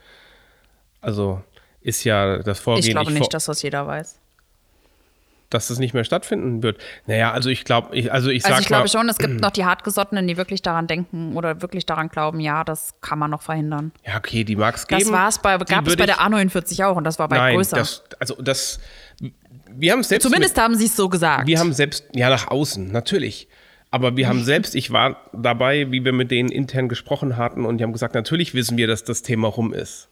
Also 1.00 1.42
ist 1.82 2.04
ja 2.04 2.40
das 2.40 2.60
Vorgehen, 2.60 2.86
ich 2.86 2.92
glaube 2.92 3.12
nicht, 3.12 3.34
dass 3.34 3.46
das 3.46 3.62
jeder 3.64 3.88
weiß. 3.88 4.21
Dass 5.54 5.68
das 5.68 5.78
nicht 5.78 5.94
mehr 5.94 6.04
stattfinden 6.04 6.64
wird. 6.64 6.80
Naja, 7.06 7.32
also 7.32 7.50
ich 7.50 7.64
glaube, 7.66 7.96
ich, 7.96 8.12
also 8.12 8.30
ich 8.30 8.42
sag 8.42 8.52
Also 8.52 8.62
ich 8.62 8.68
glaube 8.68 8.88
schon, 8.88 9.08
es 9.10 9.18
gibt 9.18 9.40
noch 9.42 9.52
die 9.52 9.66
Hartgesottenen, 9.66 10.28
die 10.28 10.38
wirklich 10.38 10.62
daran 10.62 10.88
denken 10.88 11.36
oder 11.36 11.62
wirklich 11.62 11.86
daran 11.86 12.10
glauben, 12.10 12.40
ja, 12.40 12.64
das 12.64 12.96
kann 13.02 13.20
man 13.20 13.30
noch 13.30 13.42
verhindern. 13.44 13.92
ja, 14.06 14.18
okay, 14.18 14.44
die 14.44 14.56
mag 14.56 14.76
es 14.76 14.88
geben. 14.88 15.02
Das 15.02 15.12
war 15.12 15.28
es 15.28 15.40
bei, 15.40 15.58
gab 15.58 15.88
es 15.88 15.96
bei 15.96 16.06
der 16.06 16.16
ich- 16.16 16.22
A49 16.22 16.84
auch 16.86 16.96
und 16.96 17.04
das 17.04 17.20
war 17.20 17.28
bei 17.28 17.38
Nein, 17.38 17.56
größer. 17.56 17.78
das, 17.78 18.04
also 18.20 18.36
das, 18.42 18.80
wir 19.70 19.92
haben 19.92 20.04
selbst 20.04 20.24
Zumindest 20.24 20.58
haben 20.60 20.76
sie 20.76 20.86
es 20.86 20.96
so 20.96 21.10
gesagt. 21.10 21.48
Wir 21.48 21.60
haben 21.60 21.74
selbst, 21.74 22.06
ja, 22.14 22.30
nach 22.30 22.48
außen, 22.48 22.92
natürlich. 22.92 23.48
Aber 23.94 24.16
wir 24.16 24.30
haben 24.30 24.46
selbst, 24.46 24.74
ich 24.74 24.92
war 24.92 25.18
dabei, 25.34 25.92
wie 25.92 26.06
wir 26.06 26.14
mit 26.14 26.32
denen 26.32 26.50
intern 26.50 26.88
gesprochen 26.88 27.36
hatten 27.36 27.66
und 27.66 27.78
die 27.78 27.84
haben 27.84 27.92
gesagt, 27.92 28.16
natürlich 28.16 28.54
wissen 28.54 28.78
wir, 28.78 28.88
dass 28.88 29.04
das 29.04 29.22
Thema 29.22 29.50
rum 29.50 29.74
ist. 29.74 30.08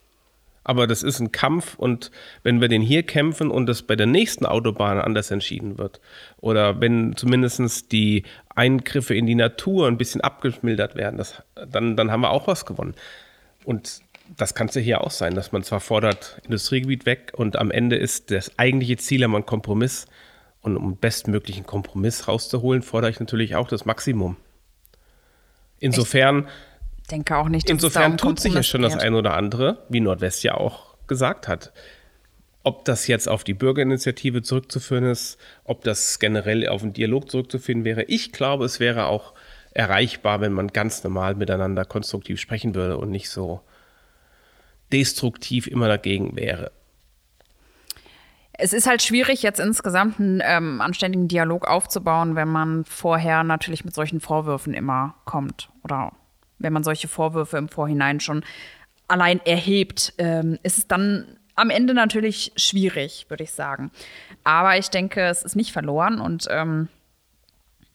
Aber 0.70 0.86
das 0.86 1.02
ist 1.02 1.20
ein 1.20 1.32
Kampf 1.32 1.80
und 1.80 2.12
wenn 2.44 2.62
wir 2.62 2.68
den 2.68 2.84
hier 2.84 3.02
kämpfen 3.02 3.50
und 3.50 3.66
das 3.66 3.82
bei 3.82 3.96
der 3.96 4.06
nächsten 4.06 4.46
Autobahn 4.46 5.00
anders 5.00 5.32
entschieden 5.32 5.80
wird 5.80 6.00
oder 6.42 6.80
wenn 6.80 7.16
zumindest 7.16 7.92
die 7.92 8.22
Eingriffe 8.54 9.16
in 9.16 9.26
die 9.26 9.34
Natur 9.34 9.88
ein 9.88 9.98
bisschen 9.98 10.22
abgemildert 10.22 10.94
werden, 10.94 11.18
das, 11.18 11.42
dann, 11.56 11.98
dann 11.98 12.12
haben 12.12 12.22
wir 12.22 12.30
auch 12.30 12.46
was 12.46 12.68
gewonnen. 12.68 12.94
Und 13.66 14.02
das 14.38 14.54
kann 14.54 14.68
es 14.68 14.76
ja 14.76 14.82
hier 14.82 15.02
auch 15.02 15.10
sein, 15.10 15.34
dass 15.34 15.52
man 15.52 15.64
zwar 15.64 15.80
fordert, 15.80 16.40
Industriegebiet 16.44 17.08
weg 17.08 17.32
und 17.36 17.56
am 17.56 17.72
Ende 17.72 17.96
ist 17.96 18.30
das 18.30 18.60
eigentliche 18.60 18.98
Ziel 18.98 19.24
aber 19.24 19.38
ein 19.38 19.48
Kompromiss. 19.48 20.06
Und 20.62 20.78
um 20.78 20.98
bestmöglichen 20.98 21.66
Kompromiss 21.66 22.28
rauszuholen, 22.28 22.84
fordere 22.84 23.10
ich 23.10 23.20
natürlich 23.20 23.56
auch 23.56 23.68
das 23.68 23.86
Maximum. 23.86 24.38
Insofern, 25.80 26.44
Ich 26.44 26.69
denke 27.12 27.38
auch 27.38 27.50
nicht, 27.50 27.70
insofern 27.70 28.18
tut 28.18 28.40
sich 28.40 28.54
ja 28.54 28.64
schon 28.64 28.82
das 28.82 28.98
eine 28.98 29.18
oder 29.18 29.36
andere, 29.36 29.84
wie 29.90 30.00
Nordwest 30.00 30.44
ja 30.44 30.56
auch 30.56 30.96
gesagt 31.08 31.48
hat. 31.48 31.72
Ob 32.64 32.86
das 32.86 33.08
jetzt 33.08 33.28
auf 33.28 33.44
die 33.44 33.54
Bürgerinitiative 33.54 34.42
zurückzuführen 34.42 35.06
ist, 35.06 35.38
ob 35.64 35.84
das 35.84 36.20
generell 36.20 36.68
auf 36.68 36.82
den 36.82 36.94
Dialog 36.94 37.32
zurückzuführen 37.32 37.86
wäre. 37.86 38.04
Ich 38.04 38.32
glaube, 38.32 38.66
es 38.66 38.80
wäre 38.80 39.06
auch 39.06 39.34
erreichbar, 39.72 40.42
wenn 40.42 40.52
man 40.52 40.68
ganz 40.68 41.04
normal 41.04 41.36
miteinander 41.36 41.86
konstruktiv 41.86 42.40
sprechen 42.40 42.76
würde 42.76 42.98
und 42.98 43.12
nicht 43.12 43.30
so 43.30 43.62
destruktiv 44.92 45.68
immer 45.68 45.88
dagegen 45.88 46.36
wäre. 46.36 46.72
Es 48.62 48.74
ist 48.74 48.88
halt 48.88 49.02
schwierig, 49.02 49.42
jetzt 49.42 49.62
insgesamt 49.62 50.20
einen 50.20 50.42
ähm, 50.44 50.82
anständigen 50.82 51.30
Dialog 51.30 51.66
aufzubauen, 51.66 52.36
wenn 52.36 52.50
man 52.50 52.84
vorher 52.84 53.44
natürlich 53.46 53.86
mit 53.86 53.94
solchen 53.94 54.20
Vorwürfen 54.20 54.74
immer 54.74 55.16
kommt. 55.24 55.70
Oder 55.82 56.12
wenn 56.60 56.74
man 56.74 56.84
solche 56.84 57.08
Vorwürfe 57.08 57.58
im 57.58 57.70
Vorhinein 57.70 58.20
schon 58.20 58.44
allein 59.08 59.40
erhebt, 59.46 60.14
ähm, 60.18 60.60
ist 60.64 60.78
es 60.78 60.88
dann 60.88 61.38
am 61.56 61.70
Ende 61.70 61.94
natürlich 61.94 62.54
schwierig, 62.56 63.26
würde 63.30 63.44
ich 63.44 63.52
sagen. 63.52 63.92
Aber 64.44 64.78
ich 64.78 64.90
denke, 64.90 65.22
es 65.24 65.44
ist 65.44 65.56
nicht 65.56 65.72
verloren 65.72 66.22
und 66.22 66.48
ähm, 66.50 66.88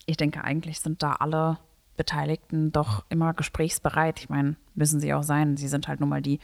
ich 0.06 0.16
denke, 0.16 0.44
eigentlich 0.44 0.80
sind 0.80 1.02
da 1.02 1.12
alle 1.12 1.58
Beteiligten 1.96 2.72
doch 2.72 3.04
immer 3.08 3.32
gesprächsbereit. 3.32 4.18
Ich 4.20 4.28
meine, 4.28 4.56
müssen 4.74 5.00
sie 5.00 5.14
auch 5.14 5.22
sein. 5.22 5.56
Sie 5.56 5.68
sind 5.68 5.88
halt 5.88 6.00
nun 6.00 6.08
mal 6.08 6.20
die 6.20 6.40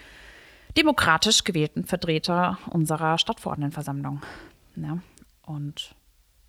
demokratisch 0.77 1.45
gewählten 1.45 1.85
Vertreter 1.85 2.59
unserer 2.71 3.19
Stadtverordnetenversammlung. 3.19 4.23
Ja. 4.77 4.99
Und 5.43 5.95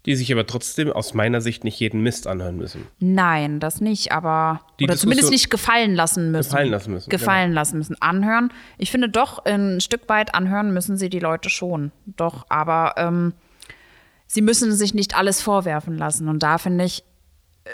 Die 0.05 0.15
sich 0.15 0.31
aber 0.31 0.47
trotzdem 0.47 0.91
aus 0.91 1.13
meiner 1.13 1.41
Sicht 1.41 1.63
nicht 1.63 1.79
jeden 1.79 2.01
Mist 2.01 2.25
anhören 2.25 2.57
müssen. 2.57 2.87
nein, 2.99 3.59
das 3.59 3.81
nicht, 3.81 4.11
aber 4.11 4.61
Die 4.79 4.85
oder 4.85 4.95
zumindest 4.97 5.29
Diskussion- 5.29 5.33
nicht 5.33 5.49
gefallen 5.51 5.95
lassen 5.95 6.31
müssen. 6.31 6.49
Gefallen 6.49 6.71
lassen 6.71 6.91
müssen, 6.93 7.09
genau. 7.09 7.19
Gefallen 7.19 7.53
lassen 7.53 7.77
müssen. 7.77 8.01
Anhören. 8.01 8.51
Ich 8.79 8.89
finde 8.89 9.09
doch, 9.09 9.45
ein 9.45 9.79
Stück 9.79 10.09
weit 10.09 10.33
anhören 10.33 10.73
müssen 10.73 10.97
sie 10.97 11.09
die 11.09 11.19
Leute 11.19 11.49
schon. 11.51 11.91
Doch, 12.07 12.45
aber 12.49 12.95
ähm, 12.97 13.33
sie 14.25 14.41
müssen 14.41 14.71
sich 14.73 14.93
nicht 14.95 15.15
alles 15.15 15.41
vorwerfen 15.41 15.97
lassen. 15.97 16.27
Und 16.29 16.41
da 16.41 16.57
finde 16.57 16.85
ich, 16.85 17.03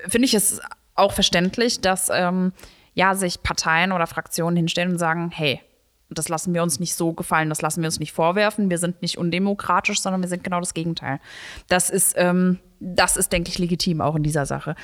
finde 0.08 0.26
ich 0.26 0.34
es 0.34 0.60
auch 0.96 1.13
verständlich, 1.13 1.80
dass 1.80 2.10
ähm, 2.13 2.52
ja, 2.94 3.16
sich 3.16 3.42
Parteien 3.44 3.92
oder 3.94 4.06
Fraktionen 4.08 4.58
hinstellen 4.58 4.92
und 4.94 4.98
sagen, 4.98 5.32
hey, 5.34 5.62
das 6.10 6.30
lassen 6.30 6.54
wir 6.54 6.63
uns 6.63 6.80
nicht 6.80 6.96
so 6.96 7.13
gefallen, 7.13 7.50
das 7.50 7.62
lassen 7.62 7.82
wir 7.82 7.88
uns 7.88 8.00
nicht 8.00 8.13
vorwerfen, 8.13 8.70
wir 8.70 8.78
sind 8.78 9.02
nicht 9.02 9.17
undemokratisch, 9.17 10.02
sondern 10.02 10.22
wir 10.22 10.30
sind 10.30 10.43
genau 10.43 10.60
das 10.60 10.74
Gegenteil. 10.74 11.20
Das 11.67 11.89
ist, 11.89 12.15
ähm, 12.17 12.60
das 12.80 13.17
ist, 13.17 13.32
denke 13.34 13.50
ich, 13.50 13.60
legitim 13.60 14.02
auch 14.02 14.15
in 14.15 14.24
dieser 14.24 14.46
Sache. 14.46 14.76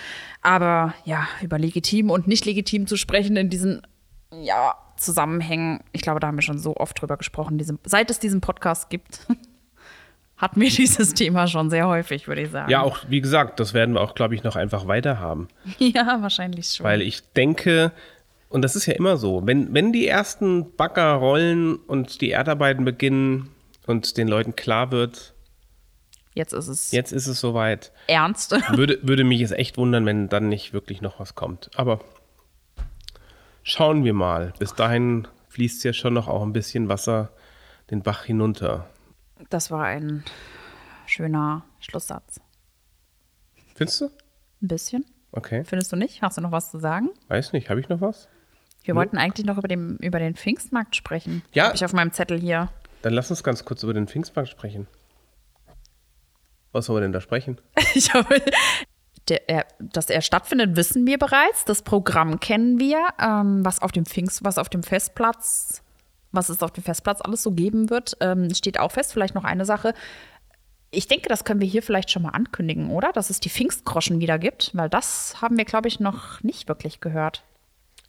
Aber 0.41 0.93
ja, 1.05 1.27
über 1.41 1.57
legitim 1.57 2.09
und 2.09 2.27
nicht 2.27 2.45
legitim 2.45 2.87
zu 2.87 2.97
sprechen 2.97 3.37
in 3.37 3.49
diesen 3.49 3.81
ja, 4.41 4.75
Zusammenhängen, 4.97 5.81
ich 5.91 6.01
glaube, 6.01 6.19
da 6.19 6.27
haben 6.27 6.37
wir 6.37 6.41
schon 6.41 6.57
so 6.57 6.75
oft 6.75 6.99
drüber 6.99 7.17
gesprochen. 7.17 7.57
Diese, 7.57 7.77
seit 7.85 8.09
es 8.11 8.19
diesen 8.19 8.41
Podcast 8.41 8.89
gibt, 8.89 9.27
hatten 10.37 10.59
wir 10.59 10.69
dieses 10.69 11.13
Thema 11.13 11.47
schon 11.47 11.69
sehr 11.69 11.87
häufig, 11.87 12.27
würde 12.27 12.41
ich 12.41 12.51
sagen. 12.51 12.69
Ja, 12.69 12.81
auch 12.81 12.99
wie 13.07 13.21
gesagt, 13.21 13.59
das 13.59 13.73
werden 13.73 13.95
wir 13.95 14.01
auch, 14.01 14.15
glaube 14.15 14.35
ich, 14.35 14.43
noch 14.43 14.55
einfach 14.55 14.87
weiter 14.87 15.19
haben. 15.19 15.47
Ja, 15.79 16.21
wahrscheinlich 16.21 16.67
schon. 16.69 16.85
Weil 16.85 17.01
ich 17.01 17.21
denke, 17.33 17.91
und 18.53 18.61
das 18.61 18.75
ist 18.75 18.85
ja 18.85 18.93
immer 18.93 19.17
so, 19.17 19.41
wenn, 19.45 19.73
wenn 19.73 19.91
die 19.91 20.07
ersten 20.07 20.75
Bagger 20.75 21.13
rollen 21.13 21.75
und 21.75 22.21
die 22.21 22.29
Erdarbeiten 22.29 22.85
beginnen 22.85 23.49
und 23.87 24.15
den 24.17 24.27
Leuten 24.27 24.55
klar 24.55 24.91
wird, 24.91 25.33
Jetzt 26.35 26.53
ist 26.53 26.67
es 26.67 26.91
jetzt 26.91 27.11
ist 27.11 27.27
es 27.27 27.39
soweit, 27.39 27.91
ernst. 28.07 28.51
würde, 28.75 28.99
würde 29.03 29.23
mich 29.23 29.41
es 29.41 29.51
echt 29.51 29.77
wundern, 29.77 30.05
wenn 30.05 30.29
dann 30.29 30.49
nicht 30.49 30.73
wirklich 30.73 31.01
noch 31.01 31.19
was 31.19 31.35
kommt. 31.35 31.69
Aber 31.75 31.99
schauen 33.61 34.03
wir 34.03 34.13
mal. 34.13 34.53
Bis 34.57 34.73
dahin 34.73 35.27
fließt 35.49 35.83
ja 35.83 35.93
schon 35.93 36.13
noch 36.13 36.27
auch 36.27 36.41
ein 36.41 36.53
bisschen 36.53 36.89
Wasser 36.89 37.31
den 37.91 38.01
Bach 38.01 38.23
hinunter. 38.23 38.87
Das 39.49 39.69
war 39.69 39.85
ein 39.85 40.23
schöner 41.05 41.65
Schlusssatz. 41.79 42.39
Findest 43.75 44.01
du? 44.01 44.05
Ein 44.61 44.67
bisschen. 44.67 45.05
Okay. 45.31 45.63
Findest 45.65 45.91
du 45.91 45.95
nicht? 45.95 46.21
Hast 46.21 46.37
du 46.37 46.41
noch 46.41 46.51
was 46.51 46.71
zu 46.71 46.79
sagen? 46.79 47.09
Weiß 47.27 47.53
nicht, 47.53 47.69
habe 47.69 47.79
ich 47.79 47.89
noch 47.89 48.01
was? 48.01 48.27
Wir 48.83 48.95
wollten 48.95 49.17
eigentlich 49.17 49.45
noch 49.45 49.57
über 49.57 49.67
den, 49.67 49.97
über 49.97 50.19
den 50.19 50.35
Pfingstmarkt 50.35 50.95
sprechen. 50.95 51.41
Ja. 51.53 51.65
Habe 51.65 51.75
ich 51.75 51.85
auf 51.85 51.93
meinem 51.93 52.11
Zettel 52.11 52.39
hier. 52.39 52.69
Dann 53.01 53.13
lass 53.13 53.29
uns 53.29 53.43
ganz 53.43 53.65
kurz 53.65 53.83
über 53.83 53.93
den 53.93 54.07
Pfingstmarkt 54.07 54.49
sprechen. 54.49 54.87
Was 56.71 56.85
sollen 56.85 56.97
wir 56.97 57.01
denn 57.01 57.13
da 57.13 57.21
sprechen? 57.21 57.59
Ich 57.95 58.13
habe, 58.13 58.41
der, 59.29 59.47
er, 59.47 59.65
dass 59.79 60.09
er 60.09 60.21
stattfindet, 60.21 60.75
wissen 60.75 61.05
wir 61.05 61.17
bereits. 61.17 61.63
Das 61.65 61.83
Programm 61.83 62.39
kennen 62.39 62.79
wir. 62.79 63.09
Ähm, 63.21 63.63
was 63.63 63.81
auf 63.81 63.91
dem 63.91 64.05
Pfingst, 64.05 64.43
was 64.43 64.57
auf 64.57 64.67
dem 64.67 64.83
Festplatz, 64.83 65.83
was 66.31 66.49
es 66.49 66.63
auf 66.63 66.71
dem 66.71 66.83
Festplatz 66.83 67.21
alles 67.21 67.43
so 67.43 67.51
geben 67.51 67.89
wird, 67.89 68.17
ähm, 68.19 68.53
steht 68.53 68.79
auch 68.79 68.91
fest. 68.91 69.13
Vielleicht 69.13 69.35
noch 69.35 69.43
eine 69.43 69.65
Sache. 69.65 69.93
Ich 70.89 71.07
denke, 71.07 71.29
das 71.29 71.43
können 71.43 71.61
wir 71.61 71.67
hier 71.67 71.83
vielleicht 71.83 72.09
schon 72.09 72.23
mal 72.23 72.29
ankündigen, 72.29 72.89
oder? 72.89 73.11
Dass 73.13 73.29
es 73.29 73.39
die 73.39 73.49
Pfingstgroschen 73.49 74.19
wieder 74.19 74.39
gibt, 74.39 74.71
weil 74.73 74.89
das 74.89 75.41
haben 75.41 75.57
wir, 75.57 75.65
glaube 75.65 75.87
ich, 75.87 75.99
noch 75.99 76.41
nicht 76.41 76.67
wirklich 76.67 76.99
gehört. 76.99 77.43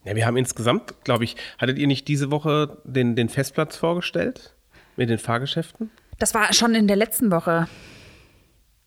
Ja, 0.05 0.15
wir 0.15 0.27
haben 0.27 0.37
insgesamt, 0.37 0.95
glaube 1.05 1.25
ich, 1.25 1.37
hattet 1.59 1.79
ihr 1.79 1.87
nicht 1.87 2.09
diese 2.09 2.31
Woche 2.31 2.79
den, 2.85 3.17
den 3.17 3.29
Festplatz 3.29 3.77
vorgestellt? 3.77 4.55
Mit 4.97 5.09
den 5.11 5.19
Fahrgeschäften? 5.19 5.91
Das 6.19 6.35
war 6.35 6.53
schon 6.53 6.75
in 6.75 6.87
der 6.87 6.97
letzten 6.97 7.31
Woche. 7.31 7.67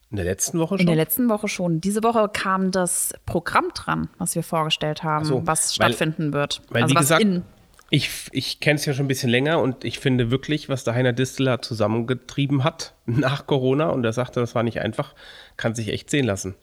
In 0.10 0.16
der 0.16 0.26
letzten 0.26 0.58
Woche 0.60 0.76
In 0.76 0.80
schon? 0.80 0.88
der 0.88 0.96
letzten 0.96 1.28
Woche 1.30 1.48
schon. 1.50 1.82
Diese 1.82 2.02
Woche 2.04 2.30
kam 2.32 2.72
das 2.72 3.14
Programm 3.26 3.66
dran, 3.74 4.10
was 4.18 4.36
wir 4.36 4.44
vorgestellt 4.44 5.04
haben, 5.04 5.26
so, 5.26 5.46
was 5.46 5.68
weil- 5.80 5.88
stattfinden 5.90 6.32
wird. 6.34 6.62
Weil, 6.70 6.84
also 6.84 6.96
wie 6.96 7.00
gesagt, 7.00 7.22
in. 7.22 7.42
ich, 7.90 8.10
ich 8.32 8.62
kenne 8.62 8.76
es 8.80 8.86
ja 8.86 8.94
schon 8.94 9.06
ein 9.06 9.10
bisschen 9.10 9.30
länger 9.30 9.60
und 9.60 9.84
ich 9.84 10.00
finde 10.00 10.32
wirklich, 10.32 10.70
was 10.70 10.86
der 10.86 10.94
Heiner 10.94 11.12
Distler 11.12 11.62
zusammengetrieben 11.62 12.64
hat 12.64 12.94
nach 13.06 13.48
Corona, 13.48 13.90
und 13.90 14.06
er 14.06 14.14
sagte, 14.14 14.40
das 14.40 14.56
war 14.56 14.64
nicht 14.64 14.80
einfach, 14.80 15.14
kann 15.58 15.76
sich 15.76 15.90
echt 15.90 16.10
sehen 16.10 16.26
lassen. 16.26 16.56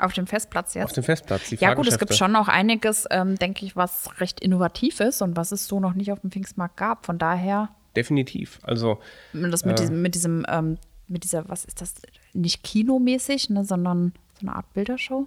Auf 0.00 0.12
dem 0.12 0.26
Festplatz 0.26 0.74
jetzt. 0.74 0.84
Auf 0.86 0.92
dem 0.92 1.04
Festplatz, 1.04 1.50
ja, 1.50 1.74
gut, 1.74 1.86
es 1.86 1.98
gibt 1.98 2.14
schon 2.14 2.34
auch 2.36 2.48
einiges, 2.48 3.06
ähm, 3.10 3.36
denke 3.36 3.64
ich, 3.66 3.76
was 3.76 4.20
recht 4.20 4.40
innovativ 4.40 5.00
ist 5.00 5.22
und 5.22 5.36
was 5.36 5.52
es 5.52 5.66
so 5.66 5.80
noch 5.80 5.94
nicht 5.94 6.10
auf 6.12 6.20
dem 6.20 6.30
Pfingstmarkt 6.30 6.76
gab. 6.76 7.06
Von 7.06 7.18
daher, 7.18 7.68
Definitiv. 7.96 8.60
Also, 8.62 9.00
das 9.32 9.64
mit 9.64 9.78
diesem, 9.78 10.02
mit 10.02 10.14
diesem, 10.14 10.46
ähm, 10.48 10.78
mit 11.08 11.24
dieser, 11.24 11.48
was 11.48 11.64
ist 11.64 11.80
das, 11.80 11.94
nicht 12.32 12.62
kinomäßig, 12.62 13.50
ne, 13.50 13.64
sondern 13.64 14.12
so 14.38 14.46
eine 14.46 14.54
Art 14.54 14.72
Bildershow 14.74 15.26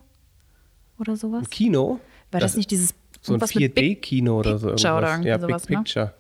oder 0.98 1.16
sowas? 1.16 1.50
Kino. 1.50 2.00
War 2.32 2.40
das, 2.40 2.56
nicht 2.56 2.72
dieses 2.72 2.96
so 3.22 3.34
ein 3.34 3.36
irgendwas 3.36 3.56
mit 3.56 3.76
Big 3.76 4.04
4D-Kino 4.04 4.40
oder 4.40 4.58
so 4.58 4.68
oder 4.68 4.78
irgendwas. 4.78 5.12
irgendwie 5.12 5.30
ja, 5.30 5.40
sowas, 5.40 5.66
Big 5.66 5.78
ne? 5.78 5.84
Picture. 5.84 6.14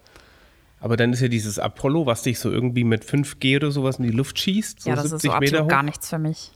Aber 0.79 0.97
dann 0.97 1.13
ist 1.13 1.21
ja 1.21 1.29
dieses 1.29 1.59
Apollo, 1.59 2.05
was 2.05 2.23
dich 2.23 2.39
so 2.39 2.51
irgendwie 2.51 2.83
mit 2.83 3.05
5G 3.05 3.55
oder 3.55 3.71
sowas 3.71 3.99
in 3.99 4.03
die 4.03 4.11
Luft 4.11 4.37
schießt, 4.37 4.81
so 4.81 4.89
Ja, 4.89 4.97
das 4.97 5.05
ist 5.05 5.11
70 5.21 5.31
so 5.31 5.39
Meter 5.39 5.43
absolut 5.43 5.63
hoch. 5.63 5.69
gar 5.69 5.83
nichts 5.83 6.09
für 6.09 6.19
mich. 6.19 6.51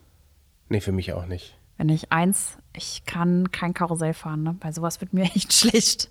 Nee, 0.70 0.82
für 0.82 0.92
mich 0.92 1.14
auch 1.14 1.26
nicht. 1.26 1.57
Wenn 1.78 1.90
ich 1.90 2.12
eins, 2.12 2.58
ich 2.76 3.04
kann 3.06 3.52
kein 3.52 3.74
Karussell 3.74 4.14
fahren, 4.14 4.44
ne? 4.44 4.56
Bei 4.60 4.72
sowas 4.72 5.00
wird 5.02 5.14
mir 5.14 5.24
echt 5.36 5.54
schlecht. 5.54 6.10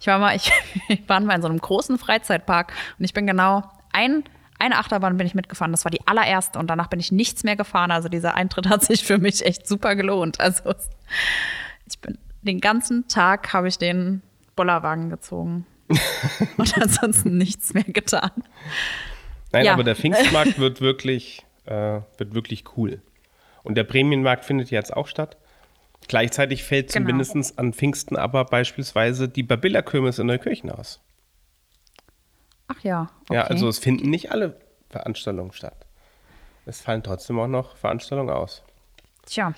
Ich 0.00 0.06
war 0.06 0.18
mal, 0.18 0.34
ich, 0.36 0.50
ich 0.88 1.08
war 1.08 1.20
mal 1.20 1.34
in 1.36 1.42
so 1.42 1.48
einem 1.48 1.58
großen 1.58 1.98
Freizeitpark 1.98 2.72
und 2.98 3.04
ich 3.04 3.14
bin 3.14 3.26
genau 3.26 3.62
ein, 3.92 4.24
eine 4.58 4.78
Achterbahn 4.78 5.16
bin 5.16 5.26
ich 5.26 5.34
mitgefahren. 5.34 5.72
Das 5.72 5.84
war 5.84 5.90
die 5.90 6.06
allererste 6.06 6.58
und 6.58 6.68
danach 6.68 6.88
bin 6.88 7.00
ich 7.00 7.12
nichts 7.12 7.44
mehr 7.44 7.56
gefahren. 7.56 7.90
Also 7.90 8.08
dieser 8.08 8.34
Eintritt 8.34 8.68
hat 8.68 8.84
sich 8.84 9.04
für 9.04 9.18
mich 9.18 9.44
echt 9.44 9.66
super 9.66 9.96
gelohnt. 9.96 10.40
Also 10.40 10.74
ich 11.88 11.98
bin 12.00 12.18
den 12.42 12.60
ganzen 12.60 13.08
Tag 13.08 13.52
habe 13.54 13.68
ich 13.68 13.78
den 13.78 14.20
Bollerwagen 14.56 15.08
gezogen 15.10 15.66
und 16.58 16.78
ansonsten 16.78 17.36
nichts 17.38 17.72
mehr 17.74 17.84
getan. 17.84 18.30
Nein, 19.52 19.64
Ja. 19.64 19.72
aber 19.74 19.84
der 19.84 19.96
Pfingstmarkt 19.96 20.58
wird 20.58 20.80
wirklich, 20.80 21.44
äh, 21.64 22.00
wird 22.18 22.34
wirklich 22.34 22.64
cool. 22.76 23.00
Und 23.64 23.74
der 23.76 23.84
Prämienmarkt 23.84 24.44
findet 24.44 24.70
jetzt 24.70 24.94
auch 24.96 25.08
statt. 25.08 25.36
Gleichzeitig 26.06 26.62
fällt 26.64 26.92
Genau. 26.92 27.08
zumindest 27.08 27.58
an 27.58 27.72
Pfingsten 27.72 28.16
aber 28.16 28.44
beispielsweise 28.44 29.28
die 29.28 29.42
Babilla-Kirmes 29.42 30.18
in 30.20 30.26
Neukirchen 30.28 30.70
aus. 30.70 31.00
Ach 32.68 32.80
ja. 32.82 33.10
Okay. 33.24 33.34
Ja, 33.34 33.42
also 33.44 33.68
es 33.68 33.78
finden 33.78 34.10
nicht 34.10 34.30
alle 34.32 34.56
Veranstaltungen 34.90 35.52
statt. 35.52 35.86
Es 36.66 36.80
fallen 36.80 37.02
trotzdem 37.02 37.38
auch 37.38 37.46
noch 37.48 37.76
Veranstaltungen 37.76 38.30
aus. 38.30 38.62
Tja, 39.26 39.54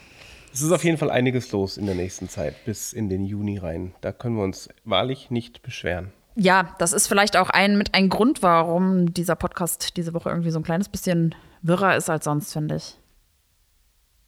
Es 0.53 0.63
ist 0.63 0.73
auf 0.73 0.85
jeden 0.85 0.97
Fall 0.99 1.11
einiges 1.11 1.53
los 1.53 1.77
in 1.77 1.87
der 1.87 1.95
nächsten 1.95 2.29
Zeit, 2.29 2.65
bis 2.65 2.93
in 2.93 3.09
den 3.09 3.25
Juni 3.25 3.59
rein. 3.59 3.95
Da 4.01 4.13
können 4.13 4.37
wir 4.37 4.45
uns 4.45 4.69
wahrlich 4.85 5.31
nicht 5.31 5.63
beschweren. 5.63 6.13
ja, 6.37 6.75
das 6.79 6.93
ist 6.93 7.07
vielleicht 7.09 7.37
auch 7.37 7.51
ein 7.51 7.77
mit 7.79 7.95
ein 7.95 8.09
Grund, 8.09 8.43
warum 8.43 9.13
dieser 9.15 9.37
Podcast 9.37 9.97
diese 9.97 10.15
Woche 10.15 10.29
irgendwie 10.31 10.51
so 10.51 10.59
ein 10.61 10.65
kleines 10.65 10.89
bisschen 10.89 11.35
wirrer 11.63 11.97
ist 11.97 12.09
als 12.11 12.25
sonst, 12.25 12.53
finde 12.53 12.77
ich. 12.77 12.97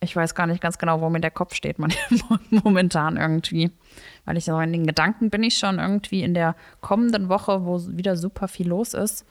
Ich 0.01 0.15
weiß 0.15 0.35
gar 0.35 0.47
nicht 0.47 0.61
ganz 0.61 0.79
genau, 0.79 1.01
wo 1.01 1.09
mir 1.09 1.21
der 1.21 1.31
Kopf 1.31 1.55
steht 1.55 1.79
momentan 2.51 3.17
irgendwie. 3.17 3.73
Weil 4.25 4.37
ich 4.37 4.45
so 4.45 4.59
in 4.61 4.73
den 4.73 4.87
Gedanken 4.87 5.31
bin 5.31 5.43
ich 5.43 5.59
schon 5.59 5.79
irgendwie 5.79 6.23
in 6.23 6.35
der 6.35 6.55
kommenden 6.81 7.29
Woche, 7.29 7.65
wo 7.65 7.81
wieder 7.89 8.17
super 8.17 8.47
viel 8.47 8.69
los 8.69 8.95
ist. 8.95 9.27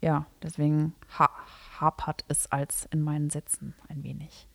Ja, 0.00 0.26
deswegen 0.42 0.94
ha 1.18 1.30
hapert 1.80 2.24
es 2.28 2.50
als 2.52 2.86
in 2.92 3.02
meinen 3.02 3.28
Sätzen 3.28 3.74
ein 3.88 4.04
wenig. 4.04 4.46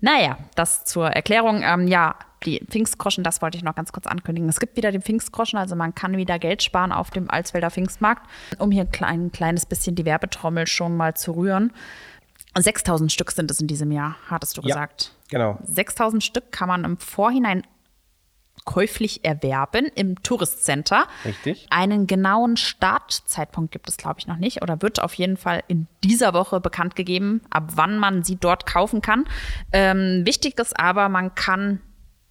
Naja, 0.00 0.38
das 0.54 0.84
zur 0.84 1.08
Erklärung. 1.08 1.62
Ähm, 1.64 1.88
ja, 1.88 2.14
die 2.44 2.60
Pfingstgroschen, 2.68 3.24
das 3.24 3.40
wollte 3.42 3.56
ich 3.56 3.64
noch 3.64 3.74
ganz 3.74 3.90
kurz 3.92 4.06
ankündigen. 4.06 4.48
Es 4.48 4.60
gibt 4.60 4.76
wieder 4.76 4.92
den 4.92 5.02
Pfingstgroschen, 5.02 5.58
also 5.58 5.76
man 5.76 5.94
kann 5.94 6.16
wieder 6.16 6.38
Geld 6.38 6.62
sparen 6.62 6.92
auf 6.92 7.10
dem 7.10 7.30
Alsfelder 7.30 7.70
Pfingstmarkt, 7.70 8.28
um 8.58 8.70
hier 8.70 8.82
ein 8.82 8.90
klein, 8.90 9.32
kleines 9.32 9.66
bisschen 9.66 9.94
die 9.94 10.04
Werbetrommel 10.04 10.66
schon 10.66 10.96
mal 10.96 11.14
zu 11.14 11.32
rühren. 11.32 11.72
6000 12.56 13.10
Stück 13.12 13.30
sind 13.32 13.50
es 13.50 13.60
in 13.60 13.66
diesem 13.66 13.90
Jahr, 13.92 14.16
hattest 14.28 14.56
du 14.56 14.62
Ja, 14.62 14.68
gesagt. 14.74 15.12
genau. 15.28 15.58
6000 15.64 16.22
Stück 16.22 16.52
kann 16.52 16.68
man 16.68 16.84
im 16.84 16.96
Vorhinein 16.96 17.64
käuflich 18.64 19.24
erwerben 19.24 19.86
im 19.94 20.22
Touristcenter. 20.22 21.06
Richtig. 21.24 21.66
Einen 21.70 22.06
genauen 22.06 22.56
Startzeitpunkt 22.56 23.72
gibt 23.72 23.88
es, 23.88 23.96
glaube 23.96 24.20
ich, 24.20 24.26
noch 24.26 24.36
nicht 24.36 24.62
oder 24.62 24.80
wird 24.80 25.00
auf 25.02 25.12
jeden 25.14 25.36
Fall 25.36 25.62
in 25.68 25.86
dieser 26.02 26.32
Woche 26.32 26.60
bekannt 26.60 26.96
gegeben, 26.96 27.42
ab 27.50 27.72
wann 27.74 27.98
man 27.98 28.22
sie 28.22 28.36
dort 28.36 28.64
kaufen 28.66 29.02
kann. 29.02 29.24
Ähm, 29.72 30.22
wichtig 30.24 30.58
ist 30.58 30.78
aber, 30.78 31.08
man 31.08 31.34
kann 31.34 31.80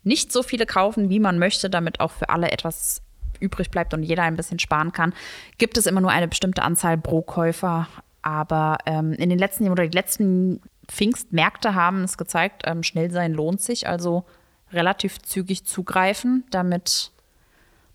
nicht 0.03 0.31
so 0.31 0.41
viele 0.43 0.65
kaufen, 0.65 1.09
wie 1.09 1.19
man 1.19 1.37
möchte, 1.37 1.69
damit 1.69 1.99
auch 1.99 2.11
für 2.11 2.29
alle 2.29 2.51
etwas 2.51 3.01
übrig 3.39 3.69
bleibt 3.69 3.93
und 3.93 4.03
jeder 4.03 4.23
ein 4.23 4.35
bisschen 4.37 4.59
sparen 4.59 4.91
kann. 4.91 5.13
Gibt 5.57 5.77
es 5.77 5.85
immer 5.85 6.01
nur 6.01 6.11
eine 6.11 6.27
bestimmte 6.27 6.63
Anzahl 6.63 6.97
pro 6.97 7.21
Käufer. 7.21 7.87
Aber 8.23 8.77
ähm, 8.85 9.13
in 9.13 9.29
den 9.29 9.37
letzten 9.37 9.63
Jahren 9.63 9.73
oder 9.73 9.87
die 9.87 9.95
letzten 9.95 10.61
Pfingstmärkte 10.87 11.75
haben 11.75 12.03
es 12.03 12.17
gezeigt, 12.17 12.63
ähm, 12.65 12.83
schnell 12.83 13.11
sein 13.11 13.33
lohnt 13.33 13.61
sich. 13.61 13.87
Also 13.87 14.25
relativ 14.71 15.21
zügig 15.21 15.65
zugreifen, 15.65 16.45
damit 16.49 17.11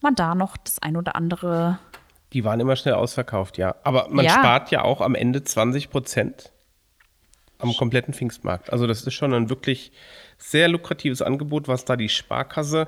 man 0.00 0.14
da 0.14 0.34
noch 0.34 0.56
das 0.56 0.80
ein 0.80 0.96
oder 0.96 1.16
andere 1.16 1.78
Die 2.32 2.44
waren 2.44 2.60
immer 2.60 2.76
schnell 2.76 2.94
ausverkauft, 2.94 3.58
ja. 3.58 3.74
Aber 3.84 4.08
man 4.10 4.24
Ja. 4.24 4.32
spart 4.32 4.70
ja 4.70 4.82
auch 4.82 5.00
am 5.00 5.14
Ende 5.14 5.42
20 5.42 5.90
Prozent 5.90 6.52
am 7.58 7.74
kompletten 7.74 8.14
Pfingstmarkt. 8.14 8.70
Also 8.72 8.86
das 8.86 9.02
ist 9.02 9.14
schon 9.14 9.34
ein 9.34 9.50
wirklich 9.50 9.90
sehr 10.36 10.68
lukratives 10.68 11.22
Angebot, 11.22 11.66
was 11.66 11.84
da 11.84 11.96
die 11.96 12.08
Sparkasse 12.08 12.86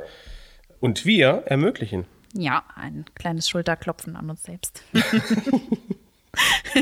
und 0.79 1.05
wir 1.05 1.43
ermöglichen. 1.47 2.07
Ja, 2.33 2.63
ein 2.77 3.05
kleines 3.17 3.49
Schulterklopfen 3.49 4.15
an 4.15 4.31
uns 4.31 4.45
selbst. 4.45 4.85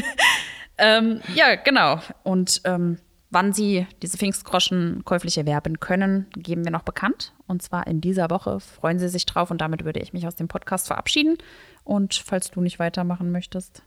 ähm, 0.79 1.21
ja, 1.35 1.55
genau. 1.57 2.01
Und 2.23 2.61
ähm, 2.65 2.99
wann 3.31 3.53
Sie 3.53 3.87
diese 4.03 4.17
Pfingstgroschen 4.19 5.03
käuflich 5.05 5.37
erwerben 5.39 5.81
können, 5.81 6.27
geben 6.37 6.65
wir 6.65 6.71
noch 6.71 6.83
bekannt. 6.83 7.33
Und 7.47 7.63
zwar 7.63 7.87
in 7.87 8.01
dieser 8.01 8.31
Woche. 8.31 8.61
Freuen 8.61 8.99
Sie 8.99 9.09
sich 9.09 9.27
drauf. 9.27 9.51
Und 9.51 9.61
damit 9.61 9.85
würde 9.85 10.01
ich 10.01 10.13
mich 10.13 10.27
aus 10.27 10.35
dem 10.37 10.49
Podcast 10.49 10.87
verabschieden. 10.87 11.39
Und 11.85 12.15
falls 12.15 12.51
du 12.51 12.61
nicht 12.61 12.79
weitermachen 12.79 13.31
möchtest, 13.31 13.83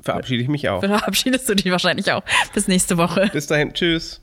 Verabschiede 0.00 0.42
ich 0.42 0.48
mich 0.48 0.68
auch. 0.68 0.80
verabschiedest 0.80 1.48
du 1.48 1.54
dich 1.54 1.70
wahrscheinlich 1.70 2.10
auch. 2.12 2.22
Bis 2.54 2.68
nächste 2.68 2.96
Woche. 2.96 3.28
Bis 3.32 3.46
dahin, 3.46 3.74
tschüss. 3.74 4.22